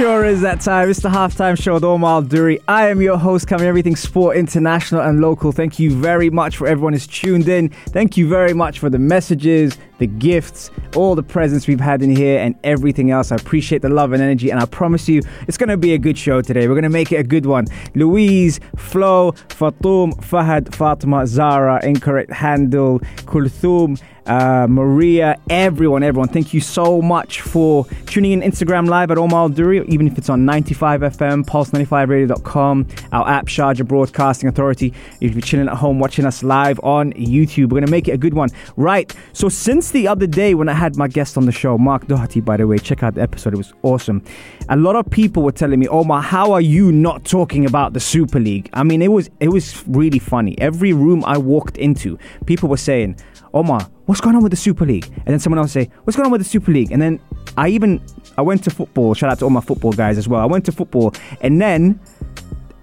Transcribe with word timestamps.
Sure 0.00 0.24
is 0.24 0.40
that 0.40 0.62
time. 0.62 0.88
It's 0.88 1.02
the 1.02 1.10
halftime 1.10 1.62
show 1.62 1.74
with 1.74 1.84
Omar 1.84 2.22
Duri. 2.22 2.58
I 2.66 2.88
am 2.88 3.02
your 3.02 3.18
host, 3.18 3.46
covering 3.46 3.68
everything 3.68 3.96
sport, 3.96 4.34
international 4.34 5.02
and 5.02 5.20
local. 5.20 5.52
Thank 5.52 5.78
you 5.78 5.90
very 5.90 6.30
much 6.30 6.56
for 6.56 6.66
everyone 6.66 6.94
who's 6.94 7.06
tuned 7.06 7.50
in. 7.50 7.68
Thank 7.68 8.16
you 8.16 8.26
very 8.26 8.54
much 8.54 8.78
for 8.78 8.88
the 8.88 8.98
messages, 8.98 9.76
the 9.98 10.06
gifts, 10.06 10.70
all 10.96 11.14
the 11.14 11.22
presents 11.22 11.68
we've 11.68 11.80
had 11.80 12.00
in 12.00 12.16
here, 12.16 12.38
and 12.38 12.54
everything 12.64 13.10
else. 13.10 13.30
I 13.30 13.36
appreciate 13.36 13.82
the 13.82 13.90
love 13.90 14.12
and 14.12 14.22
energy, 14.22 14.48
and 14.48 14.58
I 14.58 14.64
promise 14.64 15.06
you, 15.06 15.20
it's 15.46 15.58
going 15.58 15.68
to 15.68 15.76
be 15.76 15.92
a 15.92 15.98
good 15.98 16.16
show 16.16 16.40
today. 16.40 16.66
We're 16.66 16.76
going 16.76 16.84
to 16.84 16.88
make 16.88 17.12
it 17.12 17.16
a 17.16 17.22
good 17.22 17.44
one. 17.44 17.66
Louise, 17.94 18.58
Flo, 18.78 19.32
Fatum, 19.50 20.14
Fahad, 20.14 20.74
Fatima, 20.74 21.26
Zara, 21.26 21.78
incorrect 21.84 22.32
handle, 22.32 23.00
Kulthum, 23.26 24.00
uh, 24.26 24.66
Maria, 24.68 25.36
everyone, 25.48 26.02
everyone. 26.02 26.28
Thank 26.28 26.52
you 26.54 26.60
so 26.60 27.00
much 27.00 27.40
for 27.40 27.86
tuning 28.06 28.32
in 28.32 28.40
Instagram 28.40 28.88
Live 28.88 29.10
at 29.10 29.18
Omar 29.18 29.48
Duri, 29.48 29.84
even 29.88 30.06
if 30.06 30.18
it's 30.18 30.28
on 30.28 30.44
95 30.44 31.00
FM, 31.00 31.44
pulse95radio.com, 31.44 32.86
our 33.12 33.28
app, 33.28 33.46
Sharjah 33.46 33.86
Broadcasting 33.86 34.48
Authority. 34.48 34.92
If 35.20 35.32
you're 35.32 35.40
chilling 35.40 35.68
at 35.68 35.76
home 35.76 35.98
watching 35.98 36.24
us 36.26 36.42
live 36.42 36.80
on 36.82 37.12
YouTube, 37.14 37.64
we're 37.64 37.80
going 37.80 37.86
to 37.86 37.90
make 37.90 38.08
it 38.08 38.12
a 38.12 38.18
good 38.18 38.34
one. 38.34 38.50
Right. 38.76 39.14
So, 39.32 39.48
since 39.48 39.90
the 39.90 40.06
other 40.08 40.26
day 40.26 40.54
when 40.54 40.68
I 40.68 40.74
had 40.74 40.96
my 40.96 41.08
guest 41.08 41.36
on 41.36 41.46
the 41.46 41.52
show, 41.52 41.78
Mark 41.78 42.06
Doherty, 42.06 42.40
by 42.40 42.56
the 42.56 42.66
way, 42.66 42.78
check 42.78 43.02
out 43.02 43.14
the 43.14 43.22
episode, 43.22 43.54
it 43.54 43.58
was 43.58 43.72
awesome. 43.82 44.22
A 44.68 44.76
lot 44.76 44.96
of 44.96 45.10
people 45.10 45.42
were 45.42 45.52
telling 45.52 45.80
me, 45.80 45.88
Omar, 45.88 46.22
how 46.22 46.52
are 46.52 46.60
you 46.60 46.92
not 46.92 47.24
talking 47.24 47.66
about 47.66 47.92
the 47.92 48.00
Super 48.00 48.38
League? 48.38 48.70
I 48.72 48.82
mean, 48.84 49.02
it 49.02 49.08
was 49.08 49.30
it 49.40 49.48
was 49.48 49.86
really 49.88 50.18
funny. 50.18 50.56
Every 50.58 50.92
room 50.92 51.24
I 51.26 51.38
walked 51.38 51.76
into, 51.76 52.18
people 52.46 52.68
were 52.68 52.76
saying, 52.76 53.16
Omar, 53.52 53.88
what's 54.10 54.20
going 54.20 54.34
on 54.34 54.42
with 54.42 54.50
the 54.50 54.56
Super 54.56 54.84
League? 54.84 55.06
And 55.06 55.28
then 55.28 55.38
someone 55.38 55.60
else 55.60 55.70
say, 55.70 55.88
what's 56.02 56.16
going 56.16 56.26
on 56.26 56.32
with 56.32 56.40
the 56.40 56.48
Super 56.48 56.72
League? 56.72 56.90
And 56.90 57.00
then 57.00 57.20
I 57.56 57.68
even 57.68 58.02
I 58.36 58.42
went 58.42 58.64
to 58.64 58.70
football. 58.70 59.14
Shout 59.14 59.30
out 59.30 59.38
to 59.38 59.44
all 59.44 59.52
my 59.52 59.60
football 59.60 59.92
guys 59.92 60.18
as 60.18 60.26
well. 60.26 60.40
I 60.40 60.46
went 60.46 60.64
to 60.64 60.72
football, 60.72 61.14
and 61.42 61.60
then 61.62 62.00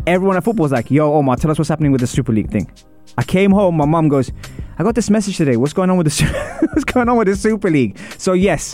everyone 0.05 0.37
at 0.37 0.45
football 0.45 0.63
was 0.63 0.71
like, 0.71 0.89
"Yo, 0.89 1.13
Omar, 1.13 1.35
tell 1.35 1.51
us 1.51 1.57
what's 1.57 1.67
happening 1.67 1.91
with 1.91 1.99
the 1.99 2.07
Super 2.07 2.31
League 2.31 2.49
thing." 2.49 2.71
I 3.17 3.23
came 3.23 3.51
home. 3.51 3.75
My 3.75 3.85
mom 3.85 4.07
goes, 4.07 4.31
"I 4.77 4.83
got 4.83 4.95
this 4.95 5.09
message 5.09 5.35
today. 5.35 5.57
What's 5.57 5.73
going 5.73 5.89
on 5.89 5.97
with 5.97 6.07
the 6.07 6.59
What's 6.73 6.85
going 6.85 7.09
on 7.09 7.17
with 7.17 7.27
the 7.27 7.35
Super 7.35 7.69
League?" 7.69 7.97
So 8.17 8.31
yes. 8.31 8.73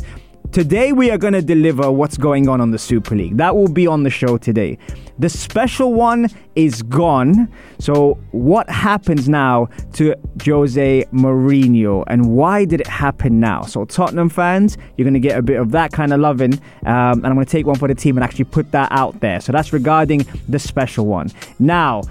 Today 0.53 0.91
we 0.91 1.09
are 1.09 1.17
going 1.17 1.33
to 1.33 1.41
deliver 1.41 1.91
what's 1.91 2.15
going 2.15 2.47
on 2.47 2.61
on 2.61 2.69
the 2.69 2.77
Super 2.77 3.15
League. 3.15 3.37
That 3.37 3.55
will 3.55 3.67
be 3.67 3.87
on 3.87 4.03
the 4.03 4.11
show 4.11 4.37
today. 4.37 4.77
The 5.17 5.27
special 5.27 5.95
one 5.95 6.29
is 6.55 6.83
gone. 6.83 7.51
So 7.79 8.19
what 8.29 8.69
happens 8.69 9.27
now 9.27 9.69
to 9.93 10.13
Jose 10.45 11.05
Mourinho 11.05 12.03
and 12.05 12.35
why 12.35 12.65
did 12.65 12.81
it 12.81 12.85
happen 12.87 13.39
now? 13.39 13.63
So 13.63 13.85
Tottenham 13.85 14.29
fans, 14.29 14.77
you're 14.95 15.05
going 15.05 15.15
to 15.15 15.19
get 15.19 15.39
a 15.39 15.41
bit 15.41 15.59
of 15.59 15.71
that 15.71 15.91
kind 15.91 16.13
of 16.13 16.19
loving 16.19 16.53
um, 16.53 16.61
and 16.85 17.25
I'm 17.25 17.33
going 17.33 17.47
to 17.47 17.51
take 17.51 17.65
one 17.65 17.79
for 17.79 17.87
the 17.87 17.95
team 17.95 18.15
and 18.15 18.23
actually 18.23 18.45
put 18.45 18.71
that 18.73 18.91
out 18.91 19.21
there. 19.21 19.41
So 19.41 19.51
that's 19.51 19.73
regarding 19.73 20.27
the 20.47 20.59
special 20.59 21.07
one. 21.07 21.31
Now, 21.57 22.03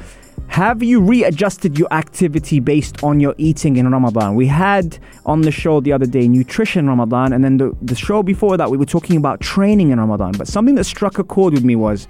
have 0.52 0.82
you 0.82 1.00
readjusted 1.00 1.78
your 1.78 1.88
activity 1.94 2.60
based 2.60 3.02
on 3.02 3.20
your 3.20 3.34
eating 3.38 3.78
in 3.78 3.90
Ramadan? 3.90 4.34
We 4.34 4.46
had 4.46 4.98
on 5.24 5.40
the 5.40 5.50
show 5.50 5.80
the 5.80 5.94
other 5.94 6.04
day 6.04 6.28
nutrition 6.28 6.86
Ramadan, 6.88 7.32
and 7.32 7.42
then 7.42 7.56
the, 7.56 7.74
the 7.80 7.94
show 7.94 8.22
before 8.22 8.58
that 8.58 8.70
we 8.70 8.76
were 8.76 8.84
talking 8.84 9.16
about 9.16 9.40
training 9.40 9.92
in 9.92 9.98
Ramadan. 9.98 10.32
But 10.32 10.48
something 10.48 10.74
that 10.74 10.84
struck 10.84 11.18
a 11.18 11.24
chord 11.24 11.54
with 11.54 11.64
me 11.64 11.74
was 11.74 12.06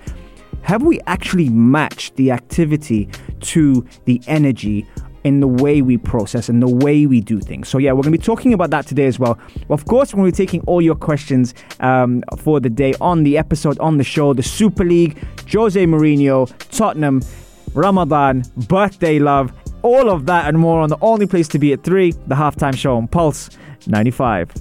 have 0.62 0.82
we 0.82 0.98
actually 1.06 1.50
matched 1.50 2.16
the 2.16 2.32
activity 2.32 3.08
to 3.42 3.86
the 4.06 4.20
energy 4.26 4.88
in 5.22 5.38
the 5.38 5.46
way 5.46 5.80
we 5.80 5.96
process 5.96 6.48
and 6.48 6.60
the 6.60 6.68
way 6.68 7.06
we 7.06 7.20
do 7.20 7.38
things. 7.38 7.68
So, 7.68 7.78
yeah, 7.78 7.92
we're 7.92 8.02
going 8.02 8.12
to 8.12 8.18
be 8.18 8.24
talking 8.24 8.52
about 8.52 8.70
that 8.70 8.88
today 8.88 9.06
as 9.06 9.20
well. 9.20 9.38
Of 9.70 9.84
course, 9.84 10.12
we're 10.12 10.22
going 10.22 10.32
to 10.32 10.36
be 10.36 10.44
taking 10.44 10.62
all 10.62 10.82
your 10.82 10.96
questions 10.96 11.54
um, 11.78 12.24
for 12.38 12.58
the 12.58 12.70
day 12.70 12.94
on 13.00 13.22
the 13.22 13.38
episode, 13.38 13.78
on 13.78 13.98
the 13.98 14.04
show, 14.04 14.34
the 14.34 14.42
Super 14.42 14.84
League, 14.84 15.16
Jose 15.48 15.86
Mourinho, 15.86 16.52
Tottenham, 16.76 17.22
Ramadan, 17.74 18.42
birthday 18.68 19.18
love, 19.18 19.52
all 19.82 20.10
of 20.10 20.26
that 20.26 20.46
and 20.48 20.58
more 20.58 20.80
on 20.80 20.88
the 20.88 20.98
only 21.00 21.26
place 21.26 21.48
to 21.48 21.58
be 21.58 21.72
at 21.72 21.82
3, 21.82 22.12
the 22.26 22.34
halftime 22.34 22.76
show 22.76 22.96
on 22.96 23.08
Pulse 23.08 23.50
95. 23.86 24.52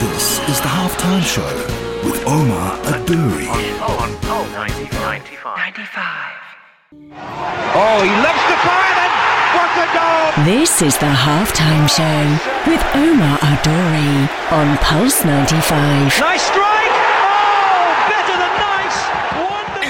This 0.00 0.38
is 0.48 0.60
the 0.60 0.68
halftime 0.68 1.22
show 1.22 1.46
with 2.04 2.22
Omar 2.26 2.76
Adouri. 2.84 3.48
On 3.80 4.16
Pulse 4.20 4.50
95. 4.52 5.18
95. 5.56 6.34
Oh, 7.76 8.00
he 8.02 8.10
loves 8.22 8.44
to 8.48 8.56
fire 8.64 8.96
and 9.04 9.12
what 9.54 9.70
a 9.78 9.86
goal! 9.94 10.44
This 10.44 10.82
is 10.82 10.96
the 10.98 11.06
halftime 11.06 11.88
show 11.88 12.38
with 12.70 12.82
Omar 12.94 13.38
Adori 13.38 14.28
on 14.52 14.76
Pulse 14.78 15.24
95. 15.24 16.20
Nice 16.20 16.42
strike! 16.42 16.94
Oh, 17.24 17.94
better 18.10 18.36
than 18.38 18.54
nice! 18.58 18.98
Wonderful! 19.34 19.83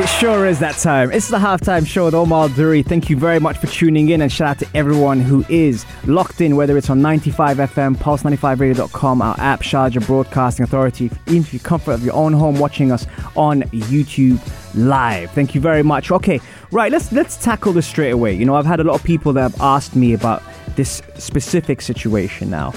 It 0.00 0.08
sure 0.08 0.46
is 0.46 0.60
that 0.60 0.76
time. 0.78 1.10
It's 1.12 1.28
the 1.28 1.36
halftime 1.36 1.86
show 1.86 2.04
with 2.04 2.14
Omar 2.14 2.48
Duri. 2.48 2.82
Thank 2.82 3.10
you 3.10 3.16
very 3.16 3.38
much 3.38 3.58
for 3.58 3.66
tuning 3.66 4.08
in 4.08 4.22
and 4.22 4.30
shout 4.32 4.48
out 4.48 4.58
to 4.60 4.68
everyone 4.74 5.20
who 5.20 5.44
is 5.48 5.84
locked 6.06 6.40
in, 6.40 6.54
whether 6.54 6.78
it's 6.78 6.88
on 6.88 7.02
95 7.02 7.56
FM, 7.56 7.96
pulse95radio.com, 7.96 9.20
our 9.20 9.34
app, 9.38 9.62
Sharjah 9.62 10.06
Broadcasting 10.06 10.62
Authority, 10.62 11.10
even 11.26 11.44
you 11.52 11.58
comfort 11.58 11.92
of 11.92 12.04
your 12.04 12.14
own 12.14 12.32
home 12.32 12.58
watching 12.60 12.92
us 12.92 13.04
on 13.36 13.62
YouTube 13.72 14.40
live. 14.74 15.32
Thank 15.32 15.54
you 15.54 15.60
very 15.60 15.82
much. 15.82 16.10
Okay, 16.10 16.40
right, 16.70 16.92
let's 16.92 17.10
let's 17.12 17.36
tackle 17.36 17.72
this 17.72 17.86
straight 17.86 18.12
away. 18.12 18.32
You 18.32 18.46
know, 18.46 18.54
I've 18.54 18.64
had 18.64 18.80
a 18.80 18.84
lot 18.84 18.94
of 18.94 19.04
people 19.04 19.32
that 19.34 19.42
have 19.42 19.60
asked 19.60 19.96
me 19.96 20.14
about 20.14 20.42
this 20.80 21.02
specific 21.16 21.82
situation 21.82 22.48
now. 22.48 22.72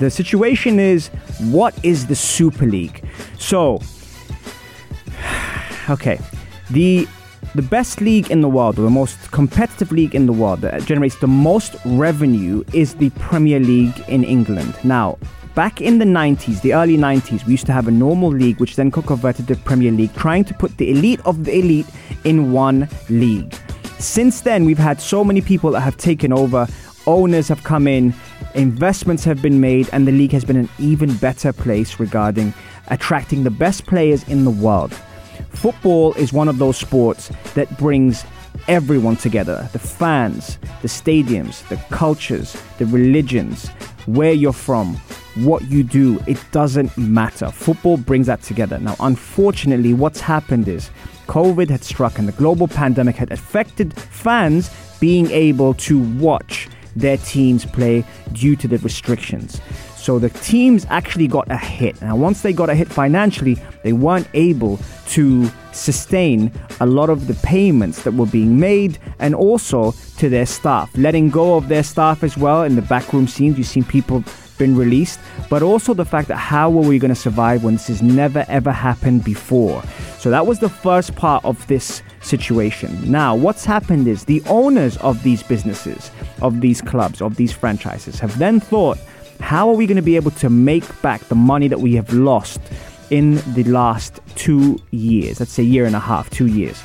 The 0.00 0.10
situation 0.10 0.80
is 0.80 1.08
what 1.58 1.72
is 1.84 2.08
the 2.08 2.16
Super 2.16 2.66
League? 2.66 2.98
So, 3.38 3.80
okay, 5.96 6.18
the 6.70 7.06
the 7.54 7.62
best 7.62 8.00
league 8.00 8.30
in 8.34 8.40
the 8.40 8.48
world, 8.48 8.78
or 8.78 8.82
the 8.82 8.96
most 9.02 9.30
competitive 9.30 9.92
league 9.92 10.14
in 10.14 10.26
the 10.26 10.32
world 10.42 10.60
that 10.62 10.84
generates 10.90 11.16
the 11.26 11.28
most 11.28 11.76
revenue 11.84 12.64
is 12.72 12.96
the 12.96 13.10
Premier 13.28 13.60
League 13.60 13.98
in 14.08 14.24
England. 14.24 14.74
Now, 14.82 15.16
back 15.54 15.80
in 15.80 15.98
the 15.98 16.04
90s, 16.04 16.60
the 16.62 16.74
early 16.74 16.98
90s, 16.98 17.46
we 17.46 17.52
used 17.52 17.66
to 17.66 17.72
have 17.72 17.86
a 17.86 17.96
normal 18.06 18.30
league, 18.30 18.58
which 18.58 18.74
then 18.74 18.90
got 18.90 19.06
converted 19.06 19.46
to 19.48 19.56
Premier 19.70 19.92
League, 19.92 20.14
trying 20.16 20.44
to 20.44 20.54
put 20.54 20.76
the 20.76 20.90
elite 20.90 21.20
of 21.24 21.44
the 21.44 21.56
elite 21.60 21.86
in 22.24 22.50
one 22.50 22.88
league. 23.08 23.54
Since 23.98 24.42
then, 24.42 24.66
we've 24.66 24.84
had 24.90 25.00
so 25.00 25.24
many 25.24 25.40
people 25.40 25.70
that 25.70 25.80
have 25.80 25.96
taken 25.96 26.30
over, 26.32 26.66
owners 27.06 27.48
have 27.48 27.64
come 27.64 27.86
in, 27.86 28.14
investments 28.54 29.24
have 29.24 29.42
been 29.42 29.60
made, 29.60 29.88
and 29.92 30.06
the 30.06 30.12
league 30.12 30.32
has 30.32 30.44
been 30.44 30.56
an 30.56 30.68
even 30.78 31.14
better 31.16 31.52
place 31.52 31.98
regarding 31.98 32.52
attracting 32.88 33.44
the 33.44 33.50
best 33.50 33.86
players 33.86 34.26
in 34.28 34.44
the 34.44 34.50
world. 34.50 34.94
Football 35.50 36.12
is 36.14 36.32
one 36.32 36.48
of 36.48 36.58
those 36.58 36.76
sports 36.76 37.30
that 37.54 37.76
brings 37.78 38.24
everyone 38.68 39.16
together 39.16 39.68
the 39.72 39.78
fans, 39.78 40.58
the 40.82 40.88
stadiums, 40.88 41.66
the 41.68 41.76
cultures, 41.90 42.56
the 42.78 42.86
religions, 42.86 43.68
where 44.06 44.32
you're 44.32 44.52
from, 44.52 44.96
what 45.36 45.62
you 45.64 45.82
do. 45.82 46.22
It 46.26 46.42
doesn't 46.52 46.96
matter. 46.96 47.50
Football 47.50 47.96
brings 47.98 48.26
that 48.26 48.42
together. 48.42 48.78
Now, 48.78 48.96
unfortunately, 49.00 49.92
what's 49.94 50.20
happened 50.20 50.68
is 50.68 50.90
COVID 51.26 51.68
had 51.68 51.84
struck 51.84 52.18
and 52.18 52.28
the 52.28 52.32
global 52.32 52.68
pandemic 52.68 53.16
had 53.16 53.32
affected 53.32 53.92
fans 53.94 54.70
being 55.00 55.30
able 55.30 55.74
to 55.74 55.98
watch 55.98 56.68
their 56.96 57.18
teams 57.18 57.64
play 57.64 58.04
due 58.32 58.56
to 58.56 58.66
the 58.66 58.78
restrictions. 58.78 59.60
So 59.96 60.18
the 60.18 60.30
teams 60.30 60.86
actually 60.88 61.26
got 61.26 61.50
a 61.50 61.56
hit. 61.56 62.00
Now, 62.00 62.16
once 62.16 62.42
they 62.42 62.52
got 62.52 62.70
a 62.70 62.74
hit 62.74 62.88
financially, 62.88 63.58
they 63.82 63.92
weren't 63.92 64.28
able 64.34 64.78
to 65.08 65.50
sustain 65.72 66.52
a 66.80 66.86
lot 66.86 67.10
of 67.10 67.26
the 67.26 67.34
payments 67.46 68.02
that 68.04 68.14
were 68.14 68.26
being 68.26 68.58
made 68.58 68.98
and 69.18 69.34
also 69.34 69.92
to 70.18 70.28
their 70.28 70.46
staff, 70.46 70.96
letting 70.96 71.28
go 71.28 71.56
of 71.56 71.68
their 71.68 71.82
staff 71.82 72.22
as 72.22 72.36
well 72.36 72.62
in 72.62 72.76
the 72.76 72.82
backroom 72.82 73.26
scenes. 73.26 73.58
You've 73.58 73.66
seen 73.66 73.84
people 73.84 74.24
been 74.58 74.76
released, 74.76 75.20
but 75.50 75.62
also 75.62 75.92
the 75.92 76.04
fact 76.04 76.28
that 76.28 76.36
how 76.36 76.68
are 76.68 76.88
we 76.88 76.98
going 76.98 77.12
to 77.12 77.20
survive 77.20 77.62
when 77.62 77.74
this 77.74 77.88
has 77.88 78.02
never 78.02 78.44
ever 78.48 78.72
happened 78.72 79.24
before? 79.24 79.82
So 80.18 80.30
that 80.30 80.46
was 80.46 80.60
the 80.60 80.68
first 80.68 81.14
part 81.14 81.44
of 81.44 81.66
this 81.66 82.02
situation. 82.26 83.10
Now, 83.10 83.34
what's 83.34 83.64
happened 83.64 84.08
is 84.08 84.24
the 84.24 84.42
owners 84.46 84.96
of 84.98 85.22
these 85.22 85.42
businesses, 85.42 86.10
of 86.42 86.60
these 86.60 86.80
clubs, 86.80 87.22
of 87.22 87.36
these 87.36 87.52
franchises 87.52 88.18
have 88.18 88.36
then 88.38 88.60
thought, 88.60 88.98
how 89.40 89.68
are 89.68 89.74
we 89.74 89.86
going 89.86 89.96
to 89.96 90.02
be 90.02 90.16
able 90.16 90.32
to 90.32 90.50
make 90.50 90.84
back 91.02 91.20
the 91.28 91.34
money 91.34 91.68
that 91.68 91.80
we 91.80 91.94
have 91.94 92.12
lost 92.12 92.60
in 93.10 93.36
the 93.54 93.64
last 93.64 94.20
two 94.34 94.78
years? 94.90 95.40
Let's 95.40 95.52
say 95.52 95.62
year 95.62 95.86
and 95.86 95.94
a 95.94 96.00
half, 96.00 96.28
two 96.30 96.46
years. 96.46 96.82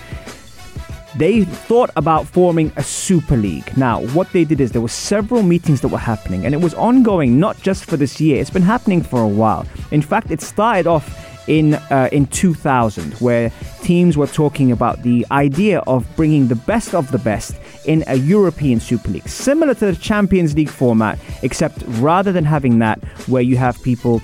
They 1.17 1.44
thought 1.44 1.89
about 1.97 2.25
forming 2.25 2.71
a 2.77 2.83
super 2.83 3.35
league. 3.35 3.75
Now, 3.75 4.01
what 4.13 4.31
they 4.31 4.45
did 4.45 4.61
is 4.61 4.71
there 4.71 4.81
were 4.81 4.87
several 4.87 5.44
meetings 5.44 5.81
that 5.81 5.89
were 5.89 5.97
happening, 5.97 6.45
and 6.45 6.53
it 6.53 6.61
was 6.61 6.73
ongoing 6.75 7.37
not 7.37 7.61
just 7.61 7.83
for 7.83 7.97
this 7.97 8.21
year. 8.21 8.39
It's 8.39 8.49
been 8.49 8.61
happening 8.61 9.01
for 9.01 9.21
a 9.21 9.27
while. 9.27 9.65
In 9.91 10.01
fact, 10.01 10.31
it 10.31 10.39
started 10.39 10.87
off 10.87 11.31
in 11.47 11.75
uh, 11.75 12.09
in 12.11 12.27
2000, 12.27 13.13
where 13.15 13.51
teams 13.81 14.17
were 14.17 14.27
talking 14.27 14.71
about 14.71 15.03
the 15.03 15.25
idea 15.31 15.79
of 15.79 16.07
bringing 16.15 16.47
the 16.47 16.55
best 16.55 16.93
of 16.93 17.11
the 17.11 17.17
best 17.17 17.55
in 17.85 18.03
a 18.07 18.15
European 18.15 18.79
Super 18.79 19.09
League, 19.09 19.27
similar 19.27 19.73
to 19.73 19.85
the 19.88 19.95
Champions 19.95 20.55
League 20.55 20.69
format, 20.69 21.17
except 21.41 21.83
rather 21.88 22.31
than 22.31 22.45
having 22.45 22.79
that, 22.79 23.03
where 23.27 23.41
you 23.41 23.57
have 23.57 23.81
people 23.83 24.21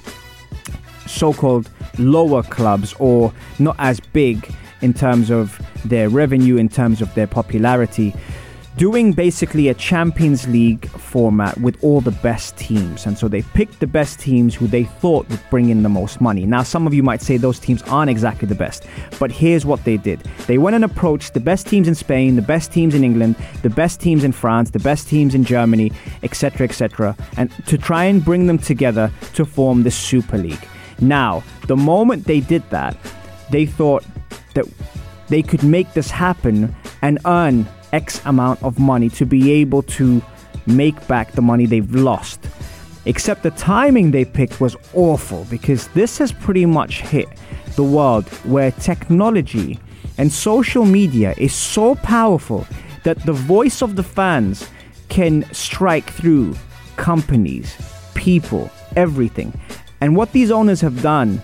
so-called 1.06 1.70
lower 1.98 2.44
clubs 2.44 2.94
or 3.00 3.34
not 3.60 3.76
as 3.80 4.00
big 4.00 4.54
in 4.82 4.94
terms 4.94 5.32
of 5.32 5.60
their 5.86 6.10
revenue, 6.10 6.58
in 6.58 6.70
terms 6.70 7.02
of 7.02 7.14
their 7.16 7.28
popularity 7.28 8.14
doing 8.78 9.12
basically 9.12 9.70
a 9.70 9.74
Champions 9.74 10.48
League 10.48 10.88
format 10.90 11.60
with 11.60 11.84
all 11.84 12.00
the 12.00 12.12
best 12.12 12.56
teams. 12.58 13.08
And 13.08 13.18
so 13.18 13.28
they 13.28 13.42
picked 13.42 13.80
the 13.80 13.88
best 13.88 14.20
teams 14.20 14.54
who 14.54 14.68
they 14.68 14.84
thought 14.84 15.28
would 15.30 15.42
bring 15.50 15.70
in 15.70 15.82
the 15.82 15.90
most 15.90 16.22
money. 16.22 16.46
Now, 16.46 16.62
some 16.62 16.86
of 16.86 16.94
you 16.94 17.02
might 17.02 17.24
say 17.24 17.38
those 17.38 17.60
teams 17.60 17.82
aren't 17.84 18.12
exactly 18.12 18.48
the 18.48 18.56
best, 18.56 18.86
but 19.20 19.32
here's 19.32 19.66
what 19.66 19.84
they 19.84 19.98
did 19.98 20.24
they 20.46 20.60
went 20.60 20.76
and 20.76 20.86
approached 20.86 21.34
the 21.34 21.40
best 21.40 21.66
teams 21.66 21.88
in 21.88 21.96
Spain, 21.96 22.36
the 22.36 22.42
best 22.42 22.72
teams 22.72 22.94
in 22.94 23.04
England, 23.04 23.36
the 23.64 23.70
best 23.70 24.00
teams 24.00 24.24
in 24.24 24.32
France, 24.32 24.70
the 24.70 24.80
best 24.80 25.08
teams 25.08 25.34
in 25.34 25.44
Germany, 25.44 25.92
etc., 26.22 26.68
etc., 26.68 27.16
and 27.36 27.52
to 27.66 27.78
try 27.78 28.04
and 28.04 28.24
bring 28.24 28.46
them 28.46 28.60
together 28.60 29.12
to 29.34 29.44
form 29.44 29.84
the 29.84 29.92
Super 29.92 30.38
League. 30.38 30.68
Now, 31.00 31.44
the 31.66 31.76
moment 31.76 32.26
they 32.26 32.42
did 32.42 32.68
that, 32.70 32.96
they 33.50 33.66
thought 33.66 34.06
that 34.54 34.66
they 35.30 35.42
could 35.42 35.64
make 35.64 35.94
this 35.94 36.12
happen 36.12 36.76
and 37.02 37.20
earn 37.26 37.68
X 37.94 38.22
amount 38.26 38.62
of 38.64 38.80
money 38.80 39.10
to 39.10 39.26
be 39.26 39.52
able 39.52 39.84
to 39.84 40.22
make 40.66 41.08
back 41.08 41.32
the 41.32 41.42
money 41.42 41.66
they've 41.66 41.96
lost. 41.96 42.40
Except 43.06 43.44
the 43.44 43.52
timing 43.52 44.12
they 44.12 44.26
picked 44.26 44.60
was 44.60 44.76
awful 44.94 45.46
because 45.50 45.88
this 45.90 46.18
has 46.18 46.32
pretty 46.32 46.66
much 46.66 47.02
hit 47.02 47.30
the 47.76 47.84
world 47.84 48.28
where 48.44 48.72
technology 48.72 49.80
and 50.18 50.32
social 50.32 50.86
media 50.86 51.34
is 51.38 51.54
so 51.54 51.96
powerful 51.96 52.68
that 53.04 53.26
the 53.26 53.34
voice 53.34 53.82
of 53.82 53.96
the 53.96 54.04
fans 54.04 54.68
can 55.10 55.46
strike 55.54 56.10
through 56.10 56.56
companies, 56.98 57.76
people, 58.14 58.70
everything. 58.96 59.58
And 60.02 60.16
what 60.16 60.34
these 60.34 60.52
owners 60.52 60.82
have 60.82 61.02
done 61.02 61.42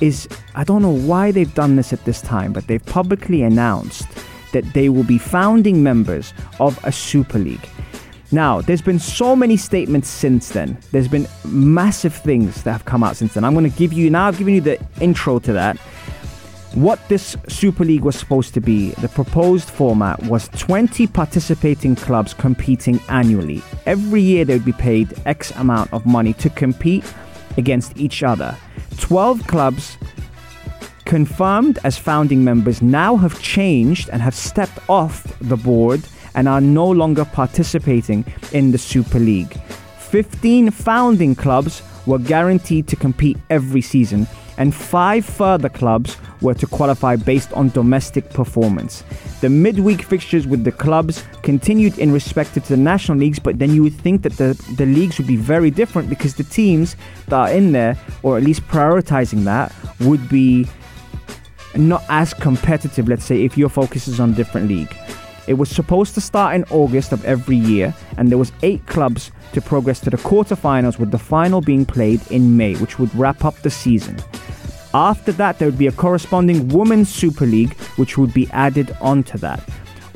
is 0.00 0.28
I 0.54 0.64
don't 0.64 0.82
know 0.82 0.90
why 0.90 1.30
they've 1.30 1.54
done 1.54 1.76
this 1.76 1.92
at 1.92 2.04
this 2.04 2.20
time, 2.20 2.52
but 2.52 2.66
they've 2.66 2.84
publicly 2.84 3.42
announced 3.42 4.08
that 4.54 4.72
they 4.72 4.88
will 4.88 5.04
be 5.04 5.18
founding 5.18 5.82
members 5.82 6.32
of 6.58 6.82
a 6.84 6.90
Super 6.90 7.38
League. 7.38 7.68
Now, 8.32 8.60
there's 8.62 8.82
been 8.82 8.98
so 8.98 9.36
many 9.36 9.56
statements 9.56 10.08
since 10.08 10.48
then. 10.48 10.78
There's 10.90 11.06
been 11.08 11.28
massive 11.44 12.14
things 12.14 12.62
that 12.64 12.72
have 12.72 12.84
come 12.84 13.04
out 13.04 13.16
since 13.16 13.34
then. 13.34 13.44
I'm 13.44 13.52
going 13.52 13.70
to 13.70 13.78
give 13.78 13.92
you, 13.92 14.10
now 14.10 14.26
I've 14.26 14.38
given 14.38 14.54
you 14.54 14.60
the 14.60 14.84
intro 15.00 15.38
to 15.40 15.52
that. 15.52 15.76
What 16.74 16.98
this 17.08 17.36
Super 17.48 17.84
League 17.84 18.02
was 18.02 18.16
supposed 18.16 18.52
to 18.54 18.60
be, 18.60 18.90
the 18.94 19.08
proposed 19.08 19.68
format 19.70 20.20
was 20.24 20.48
20 20.48 21.06
participating 21.06 21.94
clubs 21.94 22.34
competing 22.34 22.98
annually. 23.08 23.62
Every 23.86 24.20
year 24.20 24.44
they 24.44 24.54
would 24.54 24.64
be 24.64 24.72
paid 24.72 25.14
X 25.26 25.52
amount 25.52 25.92
of 25.92 26.04
money 26.04 26.32
to 26.34 26.50
compete 26.50 27.04
against 27.56 27.96
each 27.96 28.24
other. 28.24 28.56
12 28.98 29.46
clubs 29.46 29.96
confirmed 31.04 31.78
as 31.84 31.98
founding 31.98 32.42
members 32.42 32.82
now 32.82 33.16
have 33.16 33.40
changed 33.40 34.08
and 34.10 34.22
have 34.22 34.34
stepped 34.34 34.78
off 34.88 35.24
the 35.40 35.56
board 35.56 36.02
and 36.34 36.48
are 36.48 36.60
no 36.60 36.88
longer 36.88 37.24
participating 37.24 38.24
in 38.52 38.70
the 38.70 38.78
Super 38.78 39.18
League. 39.18 39.60
15 39.98 40.70
founding 40.70 41.34
clubs 41.34 41.82
were 42.06 42.18
guaranteed 42.18 42.86
to 42.88 42.96
compete 42.96 43.38
every 43.50 43.80
season, 43.80 44.26
and 44.58 44.74
five 44.74 45.24
further 45.24 45.68
clubs 45.68 46.16
were 46.40 46.54
to 46.54 46.66
qualify 46.66 47.16
based 47.16 47.52
on 47.54 47.70
domestic 47.70 48.28
performance. 48.30 49.02
The 49.40 49.48
midweek 49.48 50.02
fixtures 50.02 50.46
with 50.46 50.62
the 50.62 50.72
clubs 50.72 51.24
continued 51.42 51.98
in 51.98 52.12
respect 52.12 52.54
to 52.54 52.60
the 52.60 52.76
national 52.76 53.18
leagues, 53.18 53.38
but 53.38 53.58
then 53.58 53.74
you 53.74 53.82
would 53.82 53.94
think 53.94 54.22
that 54.22 54.34
the, 54.34 54.54
the 54.76 54.86
leagues 54.86 55.18
would 55.18 55.26
be 55.26 55.36
very 55.36 55.70
different 55.70 56.08
because 56.08 56.34
the 56.34 56.44
teams 56.44 56.96
that 57.26 57.34
are 57.34 57.50
in 57.50 57.72
there, 57.72 57.96
or 58.22 58.36
at 58.36 58.44
least 58.44 58.62
prioritizing 58.68 59.44
that, 59.44 59.74
would 60.00 60.28
be 60.28 60.68
not 61.76 62.04
as 62.08 62.34
competitive, 62.34 63.08
let's 63.08 63.24
say, 63.24 63.44
if 63.44 63.58
your 63.58 63.68
focus 63.68 64.08
is 64.08 64.20
on 64.20 64.30
a 64.30 64.34
different 64.34 64.68
league. 64.68 64.94
It 65.46 65.54
was 65.54 65.68
supposed 65.68 66.14
to 66.14 66.20
start 66.20 66.54
in 66.54 66.64
August 66.70 67.12
of 67.12 67.24
every 67.24 67.56
year, 67.56 67.94
and 68.16 68.30
there 68.30 68.38
was 68.38 68.52
eight 68.62 68.84
clubs 68.86 69.30
to 69.52 69.60
progress 69.60 70.00
to 70.00 70.10
the 70.10 70.16
quarterfinals, 70.16 70.98
with 70.98 71.10
the 71.10 71.18
final 71.18 71.60
being 71.60 71.84
played 71.84 72.20
in 72.30 72.56
May, 72.56 72.74
which 72.76 72.98
would 72.98 73.14
wrap 73.14 73.44
up 73.44 73.56
the 73.58 73.70
season. 73.70 74.16
After 74.94 75.32
that, 75.32 75.58
there 75.58 75.68
would 75.68 75.78
be 75.78 75.88
a 75.88 75.92
corresponding 75.92 76.68
Women's 76.68 77.12
Super 77.12 77.46
League, 77.46 77.74
which 77.96 78.16
would 78.16 78.32
be 78.32 78.48
added 78.52 78.96
onto 79.00 79.36
that. 79.38 79.60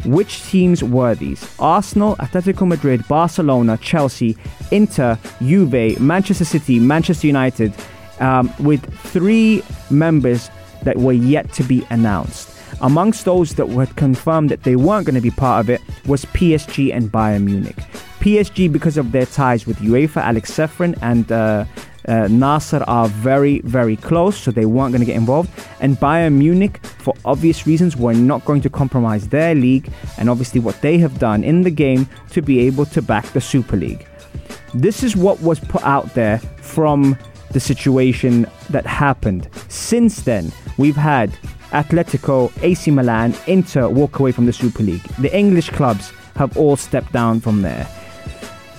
Which 0.04 0.44
teams 0.44 0.84
were 0.84 1.16
these? 1.16 1.44
Arsenal, 1.58 2.14
Atletico 2.16 2.66
Madrid, 2.66 3.06
Barcelona, 3.08 3.76
Chelsea, 3.78 4.37
Inter, 4.70 5.19
Juve, 5.43 6.00
Manchester 6.00 6.44
City, 6.44 6.78
Manchester 6.78 7.26
United, 7.26 7.75
um, 8.20 8.52
with 8.61 8.82
three 9.00 9.62
members 9.90 10.50
that 10.82 10.96
were 10.96 11.12
yet 11.12 11.52
to 11.54 11.62
be 11.62 11.86
announced. 11.90 12.54
Amongst 12.80 13.25
those 13.25 13.54
that 13.54 13.69
were 13.69 13.86
confirmed 13.86 14.50
that 14.50 14.62
they 14.62 14.76
weren't 14.76 15.06
going 15.06 15.14
to 15.14 15.20
be 15.20 15.30
part 15.30 15.64
of 15.64 15.70
it 15.70 15.80
was 16.06 16.25
PSG 16.26 16.94
and 16.94 17.10
Bayern 17.10 17.44
Munich. 17.44 17.76
PSG, 18.20 18.70
because 18.70 18.96
of 18.96 19.12
their 19.12 19.26
ties 19.26 19.66
with 19.66 19.78
UEFA, 19.78 20.22
Alex 20.22 20.50
Ceferin 20.50 20.96
and 21.02 21.30
uh, 21.32 21.64
uh, 22.06 22.26
Nasser 22.28 22.82
are 22.86 23.08
very, 23.08 23.60
very 23.60 23.96
close, 23.96 24.38
so 24.38 24.50
they 24.50 24.66
weren't 24.66 24.92
going 24.92 25.00
to 25.00 25.06
get 25.06 25.16
involved. 25.16 25.50
And 25.80 25.96
Bayern 25.96 26.34
Munich, 26.34 26.78
for 26.84 27.14
obvious 27.25 27.66
reasons, 27.66 27.96
were 27.96 28.14
not 28.14 28.44
going 28.44 28.62
to 28.62 28.70
compromise 28.70 29.28
their 29.28 29.54
league 29.54 29.90
and 30.16 30.30
obviously 30.30 30.60
what 30.60 30.80
they 30.80 30.98
have 30.98 31.19
done 31.19 31.44
in 31.44 31.62
the 31.62 31.70
game 31.70 32.08
to 32.30 32.42
be 32.42 32.60
able 32.60 32.86
to 32.86 33.02
back 33.02 33.26
the 33.32 33.40
Super 33.40 33.76
League. 33.76 34.06
This 34.75 35.02
is 35.02 35.16
what 35.16 35.40
was 35.40 35.61
put 35.61 35.82
out 35.82 36.14
there 36.14 36.38
from 36.61 37.18
the 37.50 37.61
situation 37.61 38.47
that 38.70 38.87
happened. 38.87 39.49
Since 39.68 40.23
then, 40.23 40.52
we've 40.78 40.97
had 40.97 41.30
Atletico, 41.73 42.50
AC 42.62 42.90
Milan, 42.90 43.35
Inter 43.47 43.88
walk 43.88 44.18
away 44.18 44.32
from 44.32 44.47
the 44.47 44.52
Super 44.52 44.82
League. 44.82 45.02
The 45.18 45.37
English 45.37 45.70
clubs 45.70 46.12
have 46.37 46.56
all 46.56 46.76
stepped 46.76 47.12
down 47.12 47.40
from 47.40 47.61
there. 47.61 47.87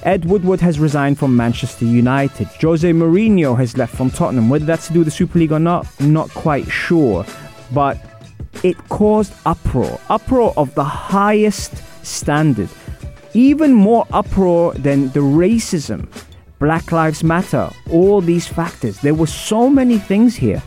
Ed 0.03 0.25
Woodward 0.25 0.62
has 0.62 0.79
resigned 0.79 1.20
from 1.20 1.36
Manchester 1.36 1.86
United. 1.86 2.48
Jose 2.62 2.89
Mourinho 2.91 3.58
has 3.58 3.77
left 3.77 3.96
from 3.96 4.10
Tottenham. 4.10 4.50
Whether 4.50 4.65
that's 4.65 4.88
to 4.88 4.94
do 4.94 5.00
with 5.00 5.08
the 5.08 5.12
Super 5.12 5.38
League 5.39 5.51
or 5.51 5.60
not, 5.60 5.86
not 6.00 6.29
quite 6.29 6.65
sure. 6.72 7.25
But 7.74 7.98
it 8.63 8.77
caused 8.89 9.34
uproar. 9.46 10.00
Uproar 10.10 10.53
of 10.56 10.74
the 10.75 10.84
highest 10.84 11.84
standard. 12.06 12.70
Even 13.34 13.74
more 13.74 14.08
uproar 14.12 14.74
than 14.74 15.10
the 15.10 15.20
racism 15.20 16.08
Black 16.60 16.91
Lives 16.91 17.24
Matter, 17.24 17.70
all 17.89 18.20
these 18.20 18.48
factors. 18.48 19.00
There 19.00 19.13
were 19.13 19.27
so 19.27 19.70
many 19.70 19.98
things 19.98 20.36
here. 20.36 20.62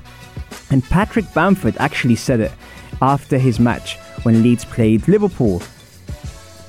And 0.73 0.83
Patrick 0.83 1.33
Bamford 1.35 1.77
actually 1.79 2.17
said 2.17 2.41
it 2.41 2.53
after 3.01 3.39
his 3.39 3.61
match 3.61 3.97
when 4.25 4.43
Leeds 4.43 4.65
played 4.65 5.07
Liverpool. 5.07 5.63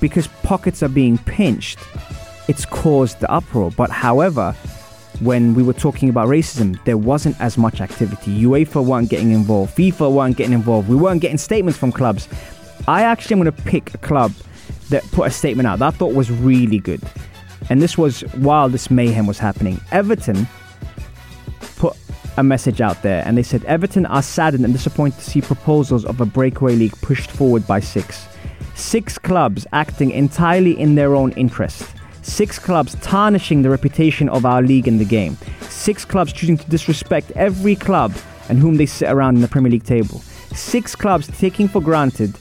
Because 0.02 0.28
pockets 0.44 0.84
are 0.84 0.90
being 0.90 1.18
pinched, 1.18 1.80
it's 2.48 2.66
caused 2.66 3.22
the 3.22 3.32
uproar. 3.32 3.72
But 3.72 3.90
however, 3.90 4.52
when 5.22 5.54
we 5.54 5.64
were 5.64 5.74
talking 5.74 6.10
about 6.10 6.28
racism, 6.28 6.84
there 6.84 6.98
wasn't 6.98 7.40
as 7.40 7.58
much 7.58 7.80
activity. 7.80 8.44
UEFA 8.44 8.86
weren't 8.86 9.10
getting 9.10 9.32
involved, 9.32 9.76
FIFA 9.78 10.14
weren't 10.14 10.38
getting 10.38 10.54
involved, 10.54 10.90
we 10.90 10.96
weren't 10.96 11.22
getting 11.22 11.38
statements 11.38 11.80
from 11.80 11.92
clubs. 11.92 12.28
I 12.88 13.04
actually 13.04 13.36
am 13.36 13.44
going 13.44 13.56
to 13.56 13.64
pick 13.64 13.94
a 13.94 13.98
club 14.00 14.34
that 14.90 15.04
put 15.12 15.28
a 15.28 15.32
statement 15.32 15.68
out 15.68 15.80
that 15.80 15.94
I 15.94 15.98
thought 15.98 16.14
was 16.14 16.30
really 16.30 16.80
good 16.80 17.02
and 17.70 17.82
this 17.82 17.98
was 17.98 18.22
while 18.36 18.70
this 18.70 18.92
mayhem 18.92 19.26
was 19.26 19.40
happening. 19.40 19.80
Everton 19.92 20.48
a 22.38 22.44
message 22.44 22.82
out 22.82 23.02
there 23.04 23.24
and 23.26 23.38
they 23.38 23.44
said 23.44 23.64
Everton 23.66 24.06
are 24.08 24.22
saddened 24.22 24.66
and 24.66 24.74
disappointed 24.74 25.20
to 25.20 25.30
see 25.30 25.42
proposals 25.42 26.06
of 26.06 26.20
a 26.20 26.26
breakaway 26.26 26.76
league 26.76 26.96
pushed 27.02 27.30
forward 27.30 27.66
by 27.68 27.80
six. 27.80 28.28
Six 28.76 29.18
clubs 29.18 29.68
acting 29.72 30.12
entirely 30.12 30.80
in 30.80 30.96
their 30.96 31.16
own 31.16 31.32
interest. 31.34 31.88
Six 32.24 32.58
clubs 32.58 32.96
tarnishing 33.02 33.62
the 33.62 33.70
reputation 33.70 34.30
of 34.30 34.46
our 34.46 34.62
league 34.62 34.88
in 34.88 34.98
the 34.98 35.06
game. 35.06 35.38
Six 35.62 36.06
clubs 36.06 36.34
choosing 36.34 36.58
to 36.58 36.70
disrespect 36.70 37.32
every 37.36 37.76
club 37.76 38.14
and 38.50 38.58
whom 38.58 38.78
they 38.78 38.86
sit 38.86 39.10
around 39.10 39.36
in 39.36 39.42
the 39.42 39.48
Premier 39.48 39.72
League 39.72 39.84
table. 39.84 40.20
Six 40.54 40.96
clubs 40.96 41.28
taking 41.38 41.68
for 41.68 41.82
granted 41.82 42.36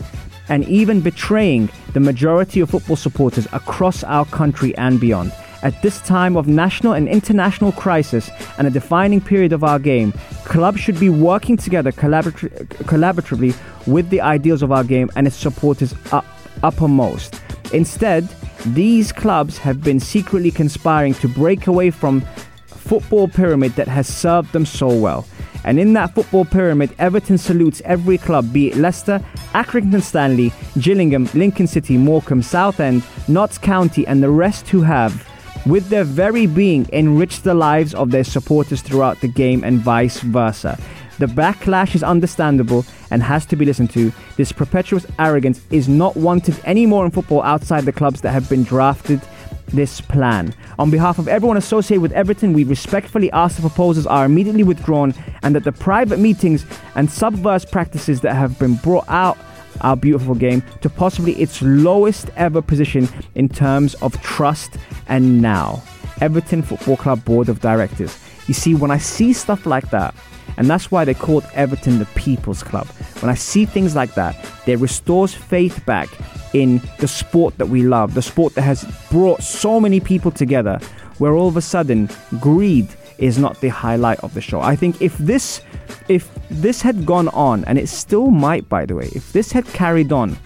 and 0.49 0.69
even 0.69 1.01
betraying 1.01 1.69
the 1.93 2.01
majority 2.01 2.61
of 2.61 2.71
football 2.71 2.97
supporters 2.97 3.47
across 3.53 4.05
our 4.05 4.25
country 4.27 4.77
and 4.77 5.01
beyond. 5.01 5.33
At 5.63 5.81
this 5.81 6.01
time 6.01 6.37
of 6.37 6.49
national 6.49 6.93
and 6.95 7.09
international 7.09 7.73
crisis 7.73 8.31
and 8.59 8.67
a 8.67 8.71
defining 8.71 9.21
period 9.21 9.53
of 9.53 9.63
our 9.63 9.79
game, 9.79 10.13
clubs 10.45 10.81
should 10.81 10.99
be 10.99 11.09
working 11.09 11.57
together 11.57 11.93
collaborat- 11.93 12.67
collaboratively 12.85 13.55
with 13.87 14.11
the 14.11 14.21
ideals 14.21 14.63
of 14.63 14.73
our 14.73 14.83
game 14.83 15.09
and 15.15 15.27
its 15.27 15.37
supporters 15.37 15.95
up- 16.11 16.27
uppermost. 16.65 17.41
Instead, 17.73 18.29
these 18.67 19.13
clubs 19.13 19.59
have 19.59 19.83
been 19.83 20.01
secretly 20.01 20.51
conspiring 20.51 21.15
to 21.15 21.29
break 21.29 21.67
away 21.67 21.91
from 21.91 22.23
football 22.67 23.29
pyramid 23.29 23.73
that 23.77 23.89
has 23.89 24.07
served 24.07 24.53
them 24.53 24.67
so 24.67 24.89
well. 24.89 25.27
And 25.65 25.79
in 25.79 25.93
that 25.93 26.15
football 26.15 26.45
pyramid, 26.45 26.93
Everton 26.99 27.39
salutes 27.39 27.81
every 27.85 28.19
club, 28.19 28.53
be 28.53 28.69
it 28.69 28.77
Leicester, 28.77 29.21
Accrington 29.53 30.03
Stanley, 30.03 30.53
Gillingham, 30.79 31.29
Lincoln 31.35 31.69
City, 31.69 31.97
Morecambe, 31.97 32.43
Southend, 32.43 33.05
Notts 33.29 33.59
County, 33.59 34.05
and 34.09 34.23
the 34.23 34.31
rest 34.31 34.69
who 34.69 34.83
have, 34.83 35.25
with 35.67 35.89
their 35.89 36.05
very 36.05 36.47
being, 36.47 36.89
enrich 36.93 37.43
the 37.43 37.55
lives 37.55 37.95
of 37.95 38.11
their 38.11 38.25
supporters 38.25 38.83
throughout 38.83 39.21
the 39.21 39.29
game 39.29 39.63
and 39.65 39.81
vice 39.81 40.21
versa. 40.21 40.79
The 41.19 41.27
backlash 41.27 41.95
is 41.95 42.03
understandable 42.03 42.85
and 43.11 43.23
has 43.23 43.47
to 43.47 43.57
be 43.57 43.65
listened 43.65 43.91
to. 43.91 44.13
This 44.37 44.51
perpetuous 44.51 45.07
arrogance 45.19 45.61
is 45.71 45.89
not 45.89 46.17
wanted 46.17 46.59
anymore 46.65 47.05
in 47.05 47.11
football 47.11 47.43
outside 47.43 47.85
the 47.85 47.93
clubs 47.93 48.23
that 48.23 48.33
have 48.33 48.49
been 48.49 48.65
drafted 48.65 49.21
this 49.69 50.01
plan. 50.01 50.55
On 50.79 50.91
behalf 50.91 51.19
of 51.19 51.29
everyone 51.29 51.57
associated 51.57 52.03
with 52.03 52.13
Everton, 52.13 52.53
we 52.53 52.65
respectfully 52.65 53.31
ask 53.33 53.57
the 53.57 53.63
proposals 53.63 54.07
are 54.07 54.25
immediately 54.25 54.65
withdrawn 54.65 55.15
and 55.43 55.55
that 55.55 55.65
the 55.65 55.73
private 55.73 56.19
meetings 56.19 56.67
and 56.95 57.09
subverse 57.09 57.71
practices 57.71 58.21
that 58.23 58.35
have 58.35 58.59
been 58.59 58.75
brought 58.77 59.09
out 59.09 59.39
our 59.83 59.97
beautiful 59.97 60.35
game 60.35 60.63
to 60.81 60.89
possibly 60.89 61.35
its 61.35 61.61
lowest 61.63 62.31
ever 62.37 62.63
position 62.63 63.09
in 63.35 63.49
terms 63.49 63.95
of 63.97 64.21
trust 64.23 64.77
and 65.09 65.43
now. 65.43 65.83
Everton 66.21 66.63
Football 66.63 66.97
Club 66.97 67.25
Board 67.25 67.49
of 67.49 67.61
Directors. 67.61 68.19
You 68.47 68.55
see, 68.55 68.75
when 68.75 68.91
I 68.91 68.99
see 68.99 69.33
stuff 69.33 69.67
like 69.67 69.91
that, 69.91 70.15
and 70.57 70.69
that's 70.69 70.91
why 70.91 71.05
they 71.05 71.15
called 71.15 71.45
Everton 71.55 71.99
the 71.99 72.07
People's 72.15 72.63
Club. 72.63 72.87
When 73.21 73.31
I 73.31 73.35
see 73.35 73.65
things 73.65 73.97
like 73.97 74.15
that, 74.15 74.37
it 74.67 74.79
restores 74.79 75.35
faith 75.35 75.85
back 75.87 76.09
in 76.53 76.81
the 76.99 77.09
sport 77.09 77.57
that 77.59 77.67
we 77.67 77.83
love, 77.83 78.15
the 78.15 78.23
sport 78.23 78.55
that 78.55 78.63
has 78.63 78.85
brought 79.11 79.43
so 79.43 79.81
many 79.81 80.01
people 80.01 80.31
together, 80.31 80.79
where 81.19 81.33
all 81.33 81.49
of 81.49 81.57
a 81.57 81.63
sudden 81.63 82.09
greed 82.41 82.89
is 83.23 83.39
not 83.39 83.61
the 83.61 83.69
highlight 83.69 84.19
of 84.21 84.35
the 84.35 84.41
show. 84.41 84.61
I 84.61 84.75
think 84.75 85.01
if 85.01 85.17
this 85.17 85.63
if 86.09 86.29
this 86.51 86.83
had 86.83 87.07
gone 87.07 87.29
on, 87.29 87.65
and 87.67 87.79
it 87.79 87.89
still 87.89 88.29
might 88.29 88.69
by 88.69 88.85
the 88.85 88.97
way, 88.97 89.09
if 89.15 89.33
this 89.33 89.53
had 89.53 89.65
carried 89.67 90.13
on 90.13 90.37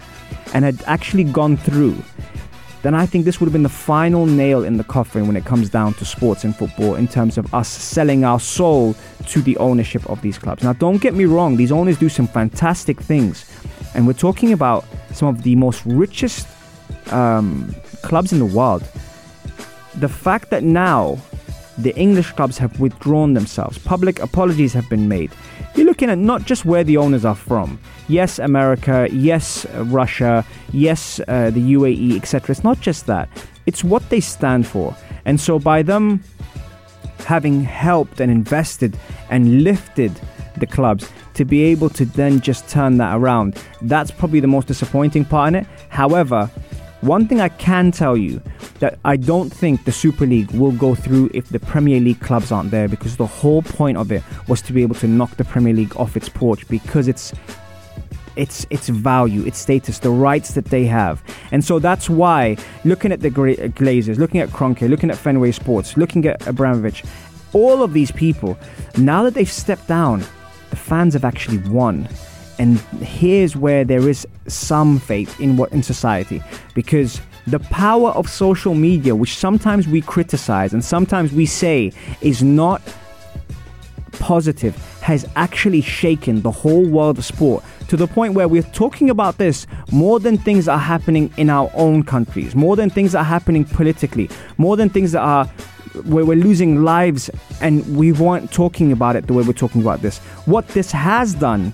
and 0.53 0.65
had 0.65 0.83
actually 0.87 1.25
gone 1.25 1.57
through, 1.57 1.97
then 2.83 2.95
I 2.95 3.07
think 3.07 3.25
this 3.25 3.41
would 3.41 3.47
have 3.47 3.55
been 3.55 3.63
the 3.63 3.69
final 3.69 4.27
nail 4.27 4.63
in 4.63 4.77
the 4.77 4.85
coffin 4.85 5.27
when 5.27 5.37
it 5.37 5.47
comes 5.47 5.71
down 5.71 5.95
to 5.95 6.05
sports 6.05 6.45
and 6.45 6.55
football 6.55 6.95
in 6.95 7.09
terms 7.09 7.39
of 7.39 7.53
us 7.55 7.69
selling 7.69 8.25
our 8.25 8.39
soul 8.39 8.95
to 9.29 9.41
the 9.41 9.57
ownership 9.57 10.09
of 10.11 10.21
these 10.21 10.39
clubs. 10.39 10.63
Now, 10.63 10.75
don't 10.75 11.01
get 11.01 11.15
me 11.15 11.25
wrong, 11.25 11.57
these 11.57 11.73
owners 11.73 11.99
do 11.99 12.11
some 12.11 12.29
fantastic 12.29 13.01
things. 13.01 13.51
And 13.95 14.07
we're 14.07 14.13
talking 14.13 14.53
about 14.53 14.85
some 15.13 15.29
of 15.29 15.43
the 15.43 15.57
most 15.57 15.85
richest 15.87 16.47
um, 17.11 17.75
clubs 18.03 18.33
in 18.33 18.39
the 18.39 18.45
world. 18.45 18.83
The 19.97 20.09
fact 20.09 20.51
that 20.51 20.63
now 20.63 21.19
the 21.79 21.95
English 21.97 22.33
clubs 22.33 22.59
have 22.59 22.79
withdrawn 22.81 23.35
themselves, 23.35 23.79
public 23.79 24.19
apologies 24.21 24.73
have 24.73 24.89
been 24.89 25.09
made. 25.09 25.31
You're 25.75 25.87
looking 25.87 26.09
at 26.09 26.19
not 26.19 26.45
just 26.45 26.65
where 26.65 26.85
the 26.85 26.97
owners 26.97 27.25
are 27.25 27.35
from. 27.35 27.79
Yes, 28.09 28.39
America. 28.39 29.09
Yes, 29.13 29.67
Russia. 29.75 30.45
Yes, 30.73 31.21
uh, 31.29 31.51
the 31.51 31.75
UAE, 31.75 32.17
etc. 32.17 32.53
It's 32.53 32.65
not 32.65 32.81
just 32.81 33.07
that. 33.07 33.29
It's 33.67 33.85
what 33.85 34.09
they 34.09 34.21
stand 34.21 34.67
for. 34.67 34.97
And 35.25 35.41
so 35.41 35.59
by 35.59 35.83
them 35.83 36.23
having 37.27 37.63
helped 37.63 38.21
and 38.21 38.31
invested 38.31 38.97
and 39.29 39.65
lifted 39.65 40.13
the 40.57 40.67
clubs 40.67 41.11
to 41.35 41.45
be 41.45 41.63
able 41.65 41.91
to 41.91 42.07
then 42.07 42.41
just 42.41 42.69
turn 42.69 42.97
that 42.97 43.17
around. 43.17 43.63
That's 43.83 44.11
probably 44.11 44.41
the 44.41 44.47
most 44.47 44.69
disappointing 44.69 45.27
part 45.27 45.49
in 45.49 45.55
it. 45.57 45.67
However, 45.91 46.51
one 47.07 47.29
thing 47.29 47.41
I 47.41 47.49
can 47.49 47.93
tell 47.93 48.17
you 48.17 48.43
that 48.81 48.99
I 49.05 49.17
don't 49.17 49.51
think 49.51 49.85
the 49.85 49.93
Super 49.93 50.27
League 50.27 50.51
will 50.51 50.73
go 50.73 50.95
through 50.95 51.31
if 51.33 51.49
the 51.49 51.61
Premier 51.61 52.01
League 52.01 52.21
clubs 52.21 52.51
aren't 52.51 52.71
there 52.71 52.89
because 52.89 53.17
the 53.17 53.27
whole 53.27 53.63
point 53.63 53.97
of 53.97 54.11
it 54.13 54.23
was 54.49 54.61
to 54.63 54.73
be 54.73 54.83
able 54.83 54.97
to 54.97 55.07
knock 55.07 55.37
the 55.37 55.45
Premier 55.45 55.73
League 55.73 55.97
off 55.97 56.17
its 56.17 56.29
porch 56.29 56.67
because 56.69 57.09
it's 57.09 57.33
its 58.37 58.67
its 58.71 58.89
value, 58.89 59.45
its 59.47 59.59
status, 59.59 60.01
the 60.01 60.11
rights 60.11 60.55
that 60.55 60.67
they 60.67 60.85
have. 60.85 61.23
And 61.53 61.65
so 61.65 61.79
that's 61.79 62.11
why 62.11 62.57
looking 62.85 63.13
at 63.13 63.21
the 63.21 63.31
Glazers, 63.31 64.19
looking 64.19 64.41
at 64.41 64.51
Kroenke, 64.51 64.89
looking 64.89 65.11
at 65.11 65.17
Fenway 65.17 65.53
Sports, 65.53 65.97
looking 65.97 66.27
at 66.27 66.47
Abramovich, 66.47 67.05
all 67.53 67.83
of 67.83 67.93
these 67.93 68.11
people, 68.11 68.59
now 68.99 69.23
that 69.23 69.35
they've 69.35 69.51
stepped 69.51 69.89
down, 69.89 70.21
the 70.71 70.77
fans 70.77 71.15
have 71.15 71.25
actually 71.25 71.59
won. 71.59 72.09
And 72.59 72.79
here's 73.03 73.57
where 73.57 73.85
there 73.85 74.09
is 74.09 74.27
some 74.47 74.99
faith 74.99 75.39
in 75.41 75.57
what 75.57 75.73
in 75.73 75.83
society 75.83 76.43
because 76.75 77.21
the 77.47 77.59
power 77.61 78.11
of 78.11 78.29
social 78.29 78.75
media, 78.75 79.15
which 79.15 79.37
sometimes 79.37 79.87
we 79.87 80.01
criticize 80.01 80.73
and 80.73 80.85
sometimes 80.85 81.33
we 81.33 81.47
say 81.47 81.93
is 82.21 82.43
not 82.43 82.83
positive, 84.13 84.77
has 85.03 85.25
actually 85.37 85.81
shaken 85.81 86.43
the 86.43 86.51
whole 86.51 86.89
world 86.89 87.19
of 87.19 87.25
sport 87.25 87.63
to 87.89 87.97
the 87.97 88.07
point 88.07 88.35
where 88.35 88.49
we're 88.49 88.63
talking 88.63 89.11
about 89.11 89.39
this 89.39 89.67
more 89.93 90.19
than 90.19 90.37
things 90.37 90.67
are 90.67 90.79
happening 90.79 91.33
in 91.37 91.49
our 91.49 91.71
own 91.75 92.03
countries, 92.03 92.57
more 92.57 92.75
than 92.75 92.91
things 92.91 93.15
are 93.15 93.23
happening 93.23 93.65
politically, 93.65 94.29
more 94.59 94.77
than 94.77 94.89
things 94.89 95.13
that 95.13 95.21
are 95.21 95.47
where 96.05 96.25
we're 96.25 96.37
losing 96.37 96.83
lives 96.83 97.31
and 97.61 97.97
we 97.97 98.13
weren't 98.13 98.53
talking 98.53 98.93
about 98.93 99.17
it 99.17 99.27
the 99.27 99.33
way 99.33 99.43
we're 99.43 99.53
talking 99.53 99.81
about 99.81 100.03
this. 100.03 100.19
What 100.47 100.67
this 100.69 100.91
has 100.91 101.35
done 101.35 101.73